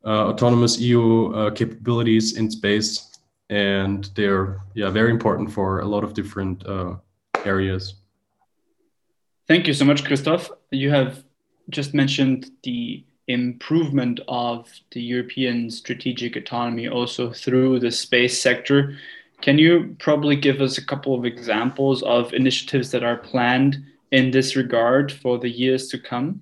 uh, 0.03 0.27
autonomous 0.29 0.79
EU 0.79 1.33
uh, 1.33 1.51
capabilities 1.51 2.37
in 2.37 2.49
space, 2.51 3.17
and 3.49 4.09
they're 4.15 4.61
yeah 4.73 4.89
very 4.89 5.11
important 5.11 5.51
for 5.51 5.79
a 5.79 5.85
lot 5.85 6.03
of 6.03 6.13
different 6.13 6.65
uh, 6.65 6.95
areas. 7.45 7.95
Thank 9.47 9.67
you 9.67 9.73
so 9.73 9.85
much, 9.85 10.03
Christoph. 10.03 10.49
You 10.71 10.89
have 10.89 11.23
just 11.69 11.93
mentioned 11.93 12.51
the 12.63 13.03
improvement 13.31 14.19
of 14.27 14.69
the 14.91 15.01
European 15.01 15.69
strategic 15.69 16.35
autonomy 16.35 16.87
also 16.87 17.31
through 17.31 17.79
the 17.79 17.91
space 17.91 18.41
sector. 18.41 18.97
Can 19.41 19.57
you 19.57 19.95
probably 19.99 20.35
give 20.35 20.61
us 20.61 20.77
a 20.77 20.85
couple 20.85 21.15
of 21.15 21.25
examples 21.25 22.03
of 22.03 22.33
initiatives 22.33 22.91
that 22.91 23.03
are 23.03 23.17
planned 23.17 23.83
in 24.11 24.31
this 24.31 24.55
regard 24.55 25.11
for 25.11 25.37
the 25.37 25.49
years 25.49 25.87
to 25.89 25.97
come? 25.97 26.41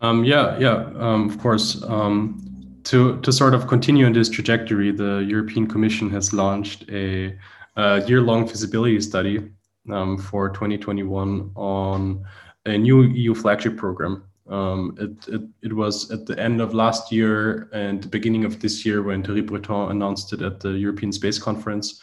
Um, 0.00 0.24
yeah, 0.24 0.58
yeah, 0.58 0.90
um, 0.98 1.28
of 1.28 1.38
course. 1.38 1.82
Um, 1.84 2.80
to, 2.84 3.20
to 3.22 3.32
sort 3.32 3.54
of 3.54 3.66
continue 3.66 4.06
in 4.06 4.12
this 4.12 4.28
trajectory, 4.28 4.92
the 4.92 5.24
European 5.28 5.66
Commission 5.66 6.08
has 6.10 6.32
launched 6.32 6.88
a, 6.88 7.36
a 7.76 8.06
year 8.06 8.20
long 8.20 8.46
feasibility 8.46 9.00
study 9.00 9.50
um, 9.90 10.18
for 10.18 10.50
2021 10.50 11.50
on 11.56 12.24
a 12.66 12.78
new 12.78 13.02
EU 13.02 13.34
flagship 13.34 13.76
program 13.76 14.22
um, 14.48 14.96
it, 14.98 15.34
it, 15.34 15.42
it, 15.62 15.72
was 15.72 16.10
at 16.10 16.26
the 16.26 16.38
end 16.38 16.60
of 16.60 16.72
last 16.72 17.10
year 17.10 17.68
and 17.72 18.02
the 18.02 18.08
beginning 18.08 18.44
of 18.44 18.60
this 18.60 18.86
year 18.86 19.02
when 19.02 19.22
Thierry 19.22 19.40
Breton 19.40 19.90
announced 19.90 20.32
it 20.32 20.42
at 20.42 20.60
the 20.60 20.70
European 20.70 21.12
Space 21.12 21.38
Conference. 21.38 22.00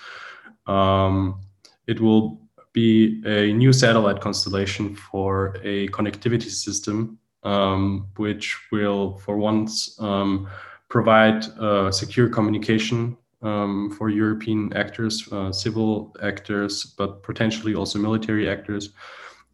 Um, 0.67 1.41
it 1.87 2.01
will 2.01 2.41
be 2.73 3.21
a 3.25 3.53
new 3.53 3.71
satellite 3.71 4.19
constellation 4.19 4.95
for 4.95 5.57
a 5.63 5.87
connectivity 5.89 6.49
system, 6.49 7.17
um, 7.43 8.07
which 8.17 8.57
will, 8.71 9.19
for 9.19 9.37
once, 9.37 9.97
um, 10.01 10.49
provide 10.89 11.45
uh, 11.59 11.91
secure 11.91 12.27
communication 12.29 13.15
um, 13.41 13.91
for 13.97 14.09
European 14.09 14.71
actors, 14.73 15.31
uh, 15.31 15.51
civil 15.51 16.15
actors, 16.21 16.93
but 16.97 17.23
potentially 17.23 17.75
also 17.75 17.99
military 17.99 18.49
actors 18.49 18.89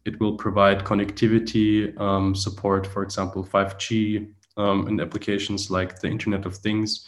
it 0.04 0.18
will 0.20 0.36
provide 0.36 0.84
connectivity 0.84 1.98
um, 2.00 2.34
support, 2.34 2.86
for 2.86 3.02
example, 3.02 3.44
5G 3.44 4.28
um, 4.56 4.88
in 4.88 5.00
applications 5.00 5.70
like 5.70 6.00
the 6.00 6.08
Internet 6.08 6.46
of 6.46 6.56
Things. 6.56 7.06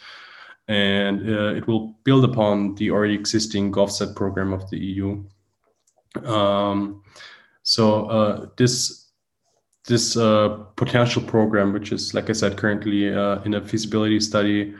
And 0.67 1.29
uh, 1.29 1.55
it 1.55 1.67
will 1.67 1.95
build 2.03 2.23
upon 2.23 2.75
the 2.75 2.91
already 2.91 3.15
existing 3.15 3.71
GovSat 3.71 4.15
program 4.15 4.53
of 4.53 4.69
the 4.69 4.77
EU. 4.77 5.23
Um, 6.23 7.03
so 7.63 8.05
uh, 8.05 8.47
this 8.57 9.03
this 9.85 10.15
uh, 10.15 10.63
potential 10.77 11.21
program, 11.21 11.73
which 11.73 11.91
is, 11.91 12.13
like 12.13 12.29
I 12.29 12.33
said, 12.33 12.55
currently 12.55 13.13
uh, 13.13 13.41
in 13.43 13.55
a 13.55 13.61
feasibility 13.61 14.21
study, 14.21 14.73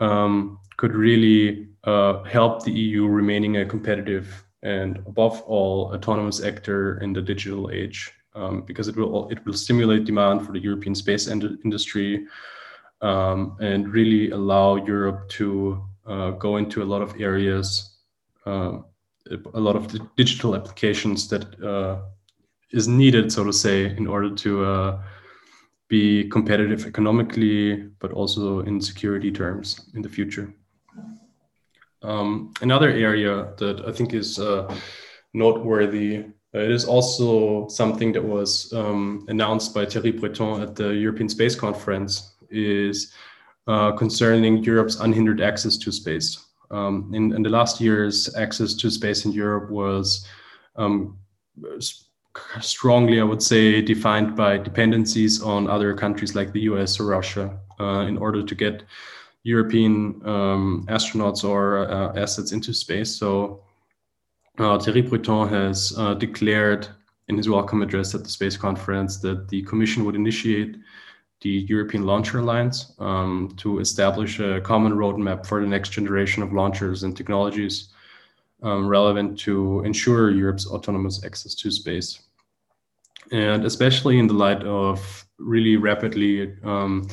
um, 0.00 0.58
could 0.78 0.94
really 0.94 1.68
uh, 1.84 2.22
help 2.24 2.64
the 2.64 2.72
EU 2.72 3.06
remaining 3.06 3.58
a 3.58 3.66
competitive 3.66 4.44
and 4.62 4.98
above 5.06 5.40
all 5.42 5.94
autonomous 5.94 6.42
actor 6.42 6.98
in 7.00 7.12
the 7.12 7.22
digital 7.22 7.70
age 7.70 8.12
um, 8.34 8.62
because 8.62 8.88
it 8.88 8.96
will 8.96 9.28
it 9.30 9.44
will 9.44 9.52
stimulate 9.52 10.04
demand 10.04 10.44
for 10.44 10.52
the 10.52 10.60
European 10.60 10.94
space 10.94 11.26
ind- 11.26 11.58
industry 11.64 12.26
um, 13.00 13.56
and 13.60 13.92
really 13.92 14.30
allow 14.30 14.76
Europe 14.76 15.28
to 15.28 15.82
uh, 16.06 16.30
go 16.32 16.56
into 16.56 16.82
a 16.82 16.84
lot 16.86 17.02
of 17.02 17.20
areas, 17.20 17.98
uh, 18.46 18.78
a 19.54 19.60
lot 19.60 19.76
of 19.76 19.94
digital 20.16 20.56
applications 20.56 21.28
that 21.28 21.62
uh, 21.62 22.00
is 22.72 22.88
needed, 22.88 23.30
so 23.30 23.44
to 23.44 23.52
say, 23.52 23.94
in 23.96 24.06
order 24.06 24.34
to 24.34 24.64
uh, 24.64 25.02
be 25.88 26.28
competitive 26.28 26.86
economically, 26.86 27.76
but 27.98 28.10
also 28.12 28.60
in 28.60 28.80
security 28.80 29.30
terms 29.30 29.90
in 29.94 30.02
the 30.02 30.08
future. 30.08 30.52
Um, 32.02 32.52
another 32.60 32.90
area 32.90 33.52
that 33.58 33.84
I 33.86 33.92
think 33.92 34.14
is 34.14 34.38
uh, 34.38 34.72
noteworthy, 35.34 36.24
uh, 36.54 36.58
it 36.58 36.70
is 36.70 36.84
also 36.84 37.68
something 37.68 38.12
that 38.12 38.24
was 38.24 38.72
um, 38.72 39.26
announced 39.28 39.74
by 39.74 39.84
Thierry 39.84 40.12
Breton 40.12 40.62
at 40.62 40.76
the 40.76 40.88
European 40.94 41.28
Space 41.28 41.54
Conference, 41.54 42.34
is 42.50 43.12
uh, 43.66 43.92
concerning 43.92 44.64
Europe's 44.64 45.00
unhindered 45.00 45.40
access 45.40 45.76
to 45.76 45.92
space. 45.92 46.46
Um, 46.70 47.10
in, 47.14 47.34
in, 47.34 47.42
the 47.42 47.50
last 47.50 47.80
years, 47.80 48.34
access 48.36 48.74
to 48.74 48.90
space 48.90 49.24
in 49.24 49.32
Europe 49.32 49.70
was 49.70 50.26
um, 50.76 51.18
strongly, 52.60 53.20
I 53.20 53.24
would 53.24 53.42
say, 53.42 53.82
defined 53.82 54.36
by 54.36 54.58
dependencies 54.58 55.42
on 55.42 55.68
other 55.68 55.94
countries 55.94 56.34
like 56.34 56.52
the 56.52 56.60
US 56.60 57.00
or 57.00 57.06
Russia 57.06 57.58
uh, 57.80 58.06
in 58.06 58.18
order 58.18 58.42
to 58.42 58.54
get 58.54 58.84
European 59.48 60.20
um, 60.26 60.86
astronauts 60.88 61.42
or 61.42 61.90
uh, 61.90 62.12
assets 62.22 62.52
into 62.52 62.74
space. 62.74 63.16
So 63.16 63.62
uh, 64.58 64.78
Thierry 64.78 65.02
Breton 65.02 65.48
has 65.48 65.94
uh, 65.96 66.14
declared 66.14 66.86
in 67.28 67.36
his 67.36 67.48
welcome 67.48 67.80
address 67.82 68.14
at 68.14 68.24
the 68.24 68.28
space 68.28 68.56
conference 68.56 69.18
that 69.18 69.48
the 69.48 69.62
Commission 69.62 70.04
would 70.04 70.14
initiate 70.14 70.76
the 71.40 71.66
European 71.74 72.04
Launcher 72.04 72.40
Alliance 72.40 72.94
um, 72.98 73.54
to 73.56 73.78
establish 73.78 74.38
a 74.40 74.60
common 74.60 74.92
roadmap 74.92 75.46
for 75.46 75.60
the 75.60 75.66
next 75.66 75.90
generation 75.90 76.42
of 76.42 76.52
launchers 76.52 77.04
and 77.04 77.16
technologies 77.16 77.88
um, 78.62 78.86
relevant 78.86 79.38
to 79.38 79.82
ensure 79.84 80.30
Europe's 80.30 80.66
autonomous 80.66 81.24
access 81.24 81.54
to 81.54 81.70
space. 81.70 82.20
And 83.32 83.64
especially 83.64 84.18
in 84.18 84.26
the 84.26 84.34
light 84.34 84.62
of 84.64 85.24
really 85.38 85.76
rapidly 85.76 86.54
um, 86.64 87.08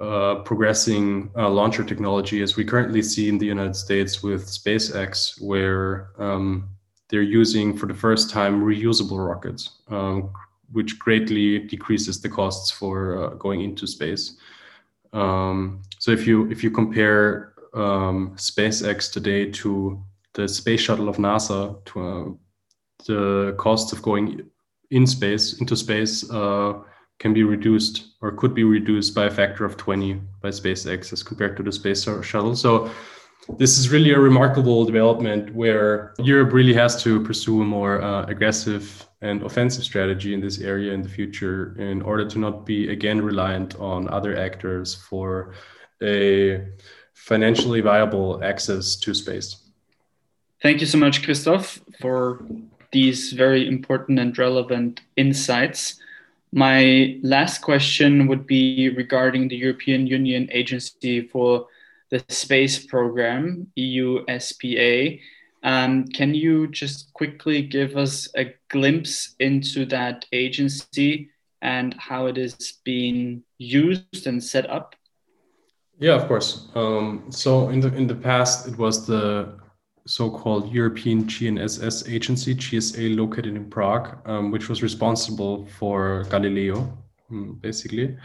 uh, 0.00 0.36
progressing 0.36 1.30
uh, 1.36 1.48
launcher 1.48 1.82
technology 1.82 2.42
as 2.42 2.56
we 2.56 2.64
currently 2.64 3.02
see 3.02 3.28
in 3.28 3.38
the 3.38 3.46
United 3.46 3.74
States 3.76 4.22
with 4.22 4.46
SpaceX, 4.46 5.40
where 5.40 6.10
um, 6.18 6.68
they're 7.08 7.22
using 7.22 7.76
for 7.76 7.86
the 7.86 7.94
first 7.94 8.30
time 8.30 8.62
reusable 8.62 9.26
rockets, 9.26 9.78
um, 9.88 10.30
which 10.72 10.98
greatly 10.98 11.60
decreases 11.60 12.20
the 12.20 12.28
costs 12.28 12.70
for 12.70 13.24
uh, 13.24 13.28
going 13.36 13.62
into 13.62 13.86
space. 13.86 14.36
Um, 15.12 15.82
so 15.98 16.10
if 16.10 16.26
you 16.26 16.50
if 16.50 16.62
you 16.62 16.70
compare 16.70 17.54
um, 17.74 18.34
SpaceX 18.36 19.10
today 19.10 19.50
to 19.52 20.02
the 20.34 20.46
space 20.46 20.80
shuttle 20.80 21.08
of 21.08 21.16
NASA, 21.16 21.82
to 21.86 22.00
uh, 22.00 22.24
the 23.06 23.54
costs 23.58 23.92
of 23.92 24.02
going 24.02 24.50
in 24.90 25.06
space 25.06 25.60
into 25.60 25.76
space 25.76 26.28
uh, 26.30 26.74
can 27.18 27.32
be 27.32 27.42
reduced 27.42 28.14
or 28.20 28.32
could 28.32 28.54
be 28.54 28.64
reduced 28.64 29.14
by 29.14 29.24
a 29.26 29.30
factor 29.30 29.64
of 29.64 29.76
20 29.76 30.20
by 30.42 30.48
SpaceX 30.48 31.12
as 31.12 31.22
compared 31.22 31.56
to 31.56 31.62
the 31.62 31.72
space 31.72 32.06
shuttle. 32.22 32.54
So 32.56 32.90
this 33.58 33.78
is 33.78 33.90
really 33.90 34.12
a 34.12 34.18
remarkable 34.18 34.84
development 34.84 35.54
where 35.54 36.14
Europe 36.18 36.52
really 36.52 36.74
has 36.74 37.02
to 37.04 37.22
pursue 37.22 37.62
a 37.62 37.64
more 37.64 38.02
uh, 38.02 38.24
aggressive 38.24 39.06
and 39.22 39.42
offensive 39.42 39.84
strategy 39.84 40.34
in 40.34 40.40
this 40.40 40.60
area 40.60 40.92
in 40.92 41.02
the 41.02 41.08
future 41.08 41.74
in 41.78 42.02
order 42.02 42.28
to 42.28 42.38
not 42.38 42.66
be 42.66 42.90
again 42.90 43.22
reliant 43.22 43.76
on 43.76 44.08
other 44.08 44.36
actors 44.36 44.94
for 44.94 45.54
a 46.02 46.66
financially 47.14 47.80
viable 47.80 48.42
access 48.44 48.96
to 48.96 49.14
space. 49.14 49.56
Thank 50.62 50.80
you 50.80 50.86
so 50.86 50.98
much, 50.98 51.22
Christoph, 51.22 51.80
for 52.00 52.44
these 52.92 53.32
very 53.32 53.66
important 53.68 54.18
and 54.18 54.36
relevant 54.36 55.00
insights. 55.16 56.00
My 56.52 57.18
last 57.22 57.60
question 57.60 58.26
would 58.28 58.46
be 58.46 58.88
regarding 58.90 59.48
the 59.48 59.56
European 59.56 60.06
Union 60.06 60.48
Agency 60.52 61.26
for 61.28 61.66
the 62.10 62.24
Space 62.28 62.86
Program, 62.86 63.66
EUSPA. 63.76 65.20
Um, 65.62 66.06
can 66.06 66.34
you 66.34 66.68
just 66.68 67.12
quickly 67.12 67.62
give 67.62 67.96
us 67.96 68.28
a 68.36 68.54
glimpse 68.68 69.34
into 69.40 69.84
that 69.86 70.24
agency 70.32 71.30
and 71.62 71.94
how 71.98 72.26
it 72.26 72.38
is 72.38 72.78
being 72.84 73.42
used 73.58 74.26
and 74.26 74.42
set 74.42 74.70
up? 74.70 74.94
Yeah, 75.98 76.14
of 76.14 76.28
course. 76.28 76.68
Um, 76.74 77.24
so 77.30 77.70
in 77.70 77.80
the 77.80 77.92
in 77.94 78.06
the 78.06 78.14
past, 78.14 78.68
it 78.68 78.76
was 78.76 79.06
the 79.06 79.58
so-called 80.06 80.72
European 80.72 81.24
GNSS 81.24 82.08
agency, 82.10 82.54
GSA, 82.54 83.16
located 83.16 83.56
in 83.56 83.68
Prague, 83.68 84.16
um, 84.24 84.50
which 84.50 84.68
was 84.68 84.82
responsible 84.82 85.66
for 85.66 86.24
Galileo, 86.30 86.96
mm, 87.30 87.60
basically. 87.60 88.16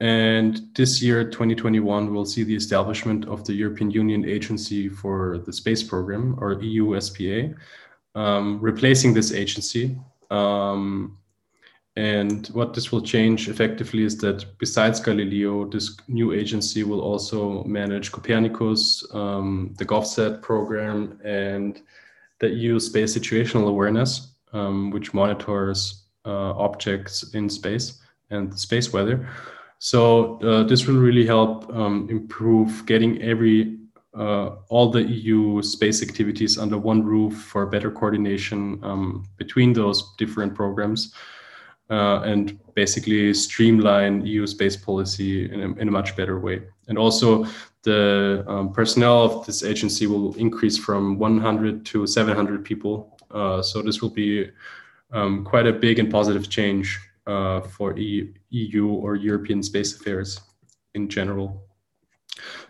And 0.00 0.60
this 0.74 1.02
year, 1.02 1.24
2021, 1.24 2.12
we'll 2.12 2.24
see 2.24 2.44
the 2.44 2.56
establishment 2.56 3.24
of 3.26 3.44
the 3.44 3.52
European 3.52 3.90
Union 3.90 4.24
Agency 4.24 4.88
for 4.88 5.38
the 5.38 5.52
Space 5.52 5.82
Program, 5.82 6.36
or 6.40 6.56
EUSPA, 6.56 7.54
um, 8.14 8.60
replacing 8.60 9.14
this 9.14 9.32
agency. 9.32 9.96
Um, 10.30 11.18
and 11.96 12.46
what 12.48 12.72
this 12.72 12.90
will 12.90 13.02
change 13.02 13.48
effectively 13.48 14.04
is 14.04 14.16
that 14.18 14.46
besides 14.58 14.98
Galileo, 14.98 15.66
this 15.68 15.94
new 16.08 16.32
agency 16.32 16.84
will 16.84 17.02
also 17.02 17.64
manage 17.64 18.10
Copernicus, 18.10 19.04
um, 19.12 19.74
the 19.76 19.84
GovSat 19.84 20.40
program, 20.40 21.20
and 21.22 21.82
the 22.38 22.48
EU 22.48 22.80
Space 22.80 23.16
Situational 23.16 23.68
Awareness, 23.68 24.34
um, 24.54 24.90
which 24.90 25.12
monitors 25.12 26.04
uh, 26.24 26.52
objects 26.52 27.34
in 27.34 27.50
space 27.50 28.00
and 28.30 28.58
space 28.58 28.90
weather. 28.92 29.28
So 29.78 30.40
uh, 30.40 30.62
this 30.62 30.86
will 30.86 30.98
really 30.98 31.26
help 31.26 31.70
um, 31.74 32.08
improve 32.10 32.86
getting 32.86 33.20
every 33.20 33.78
uh, 34.16 34.56
all 34.68 34.90
the 34.90 35.02
EU 35.02 35.60
space 35.62 36.02
activities 36.02 36.58
under 36.58 36.78
one 36.78 37.02
roof 37.02 37.34
for 37.34 37.66
better 37.66 37.90
coordination 37.90 38.78
um, 38.82 39.26
between 39.36 39.72
those 39.72 40.14
different 40.16 40.54
programs 40.54 41.14
uh, 41.92 42.22
and 42.22 42.58
basically 42.74 43.34
streamline 43.34 44.24
EU 44.24 44.46
space 44.46 44.76
policy 44.76 45.52
in 45.52 45.60
a, 45.60 45.68
in 45.80 45.88
a, 45.88 45.90
much 45.90 46.16
better 46.16 46.40
way. 46.40 46.62
And 46.88 46.96
also, 46.96 47.44
the 47.82 48.44
um, 48.48 48.72
personnel 48.72 49.24
of 49.24 49.46
this 49.46 49.62
agency 49.62 50.06
will 50.06 50.34
increase 50.36 50.78
from 50.78 51.18
100 51.18 51.84
to 51.86 52.06
700 52.06 52.64
people. 52.64 53.18
Uh, 53.30 53.60
so 53.60 53.82
this 53.82 54.00
will 54.00 54.10
be 54.10 54.50
um, 55.12 55.44
quite 55.44 55.66
a 55.66 55.72
big 55.72 55.98
and 55.98 56.10
positive 56.10 56.48
change 56.48 56.98
uh, 57.26 57.60
for 57.60 57.94
EU 57.98 58.88
or 58.88 59.16
European 59.16 59.62
space 59.62 59.94
affairs 59.94 60.40
in 60.94 61.08
general. 61.08 61.62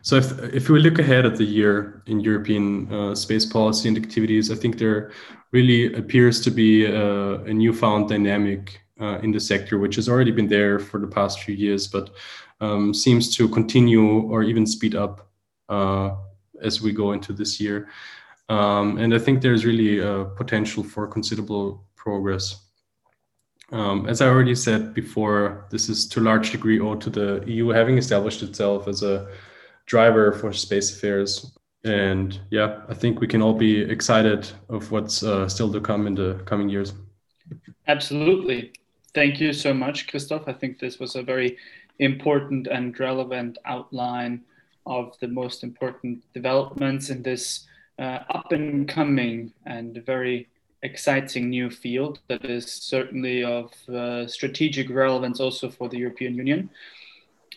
So 0.00 0.16
if, 0.16 0.32
if 0.52 0.68
we 0.68 0.80
look 0.80 0.98
ahead 0.98 1.24
at 1.26 1.36
the 1.36 1.44
year 1.44 2.02
in 2.06 2.18
European 2.18 2.92
uh, 2.92 3.14
space 3.14 3.46
policy 3.46 3.88
and 3.88 3.96
activities, 3.96 4.50
I 4.50 4.56
think 4.56 4.78
there 4.78 5.12
really 5.52 5.94
appears 5.94 6.40
to 6.40 6.50
be 6.50 6.86
a, 6.86 7.42
a 7.42 7.54
newfound 7.54 8.08
dynamic 8.08 8.81
uh, 9.00 9.18
in 9.22 9.32
the 9.32 9.40
sector, 9.40 9.78
which 9.78 9.96
has 9.96 10.08
already 10.08 10.30
been 10.30 10.48
there 10.48 10.78
for 10.78 11.00
the 11.00 11.06
past 11.06 11.40
few 11.40 11.54
years, 11.54 11.86
but 11.88 12.10
um, 12.60 12.94
seems 12.94 13.34
to 13.36 13.48
continue 13.48 14.22
or 14.22 14.42
even 14.42 14.66
speed 14.66 14.94
up 14.94 15.28
uh, 15.68 16.14
as 16.62 16.80
we 16.80 16.92
go 16.92 17.12
into 17.12 17.32
this 17.32 17.60
year. 17.60 17.88
Um, 18.48 18.98
and 18.98 19.14
I 19.14 19.18
think 19.18 19.40
there's 19.40 19.64
really 19.64 19.98
a 19.98 20.24
potential 20.24 20.84
for 20.84 21.06
considerable 21.06 21.84
progress. 21.96 22.66
Um, 23.70 24.06
as 24.06 24.20
I 24.20 24.28
already 24.28 24.54
said 24.54 24.92
before, 24.92 25.66
this 25.70 25.88
is 25.88 26.06
to 26.08 26.20
a 26.20 26.22
large 26.22 26.50
degree 26.50 26.78
owed 26.78 27.00
to 27.02 27.10
the 27.10 27.42
EU 27.46 27.68
having 27.68 27.96
established 27.96 28.42
itself 28.42 28.86
as 28.86 29.02
a 29.02 29.28
driver 29.86 30.32
for 30.32 30.52
space 30.52 30.94
affairs. 30.94 31.56
And 31.84 32.38
yeah, 32.50 32.82
I 32.88 32.94
think 32.94 33.20
we 33.20 33.26
can 33.26 33.40
all 33.40 33.54
be 33.54 33.80
excited 33.80 34.48
of 34.68 34.92
what's 34.92 35.22
uh, 35.22 35.48
still 35.48 35.72
to 35.72 35.80
come 35.80 36.06
in 36.06 36.14
the 36.14 36.34
coming 36.44 36.68
years. 36.68 36.92
Absolutely. 37.88 38.72
Thank 39.14 39.40
you 39.40 39.52
so 39.52 39.74
much, 39.74 40.08
Christoph. 40.08 40.48
I 40.48 40.54
think 40.54 40.78
this 40.78 40.98
was 40.98 41.16
a 41.16 41.22
very 41.22 41.58
important 41.98 42.66
and 42.66 42.98
relevant 42.98 43.58
outline 43.66 44.42
of 44.86 45.16
the 45.20 45.28
most 45.28 45.62
important 45.62 46.24
developments 46.32 47.10
in 47.10 47.22
this 47.22 47.66
uh, 47.98 48.20
up 48.30 48.52
and 48.52 48.88
coming 48.88 49.52
and 49.66 50.02
very 50.06 50.48
exciting 50.82 51.50
new 51.50 51.70
field 51.70 52.20
that 52.28 52.44
is 52.44 52.66
certainly 52.66 53.44
of 53.44 53.70
uh, 53.88 54.26
strategic 54.26 54.90
relevance 54.90 55.40
also 55.40 55.70
for 55.70 55.88
the 55.88 55.98
European 55.98 56.34
Union. 56.34 56.70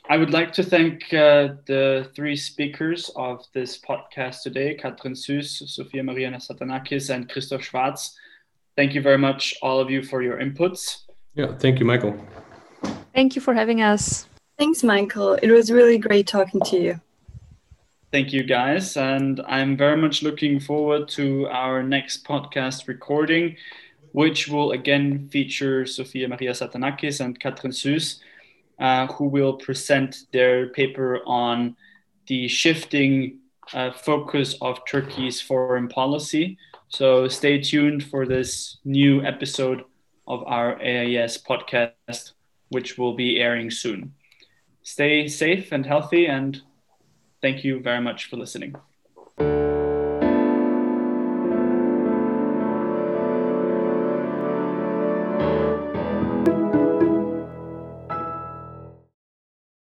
I 0.08 0.18
would 0.18 0.32
like 0.32 0.54
to 0.54 0.64
thank 0.64 1.12
uh, 1.14 1.56
the 1.66 2.12
three 2.16 2.36
speakers 2.36 3.10
of 3.16 3.44
this 3.54 3.80
podcast 3.80 4.44
today, 4.44 4.76
Katrin 4.76 5.14
Süss, 5.14 5.68
Sophia 5.68 6.04
Maria 6.04 6.30
Satanakis, 6.32 7.10
and 7.10 7.28
Christoph 7.28 7.64
Schwarz. 7.64 8.16
Thank 8.76 8.94
you 8.94 9.02
very 9.02 9.18
much, 9.18 9.56
all 9.64 9.80
of 9.80 9.90
you, 9.90 10.04
for 10.04 10.22
your 10.22 10.38
inputs. 10.38 11.05
Yeah, 11.36 11.54
thank 11.58 11.80
you, 11.80 11.86
Michael. 11.86 12.18
Thank 13.14 13.36
you 13.36 13.42
for 13.42 13.54
having 13.54 13.82
us. 13.82 14.28
Thanks, 14.58 14.84
Michael. 14.84 15.34
It 15.34 15.52
was 15.52 15.70
really 15.70 15.98
great 15.98 16.28
talking 16.28 16.62
to 16.62 16.78
you. 16.78 17.02
Thank 18.12 18.32
you, 18.32 18.44
guys. 18.44 18.96
And 18.96 19.42
I'm 19.46 19.76
very 19.76 19.98
much 19.98 20.24
looking 20.24 20.62
forward 20.62 21.10
to 21.10 21.48
our 21.50 21.84
next 21.84 22.26
podcast 22.26 22.88
recording, 22.88 23.58
which 24.14 24.48
will 24.48 24.72
again 24.72 25.28
feature 25.28 25.86
Sophia 25.86 26.30
Maria 26.30 26.52
Satanakis 26.52 27.20
and 27.20 27.38
Katrin 27.38 27.74
Süss, 27.74 28.20
uh, 28.80 29.08
who 29.08 29.26
will 29.26 29.54
present 29.54 30.28
their 30.32 30.70
paper 30.70 31.20
on 31.26 31.76
the 32.28 32.48
shifting 32.48 33.40
uh, 33.74 33.92
focus 33.92 34.56
of 34.62 34.80
Turkey's 34.86 35.42
foreign 35.42 35.90
policy. 35.90 36.58
So 36.88 37.28
stay 37.28 37.60
tuned 37.60 38.06
for 38.06 38.26
this 38.26 38.78
new 38.86 39.22
episode 39.26 39.84
of 40.28 40.44
our 40.46 40.82
AIS 40.82 41.38
podcast, 41.38 42.32
which 42.70 42.98
will 42.98 43.16
be 43.16 43.40
airing 43.40 43.72
soon. 43.72 44.14
Stay 44.84 45.28
safe 45.28 45.72
and 45.72 45.86
healthy, 45.86 46.28
and 46.28 46.62
thank 47.42 47.64
you 47.64 47.80
very 47.80 48.02
much 48.02 48.26
for 48.30 48.38
listening. 48.38 48.76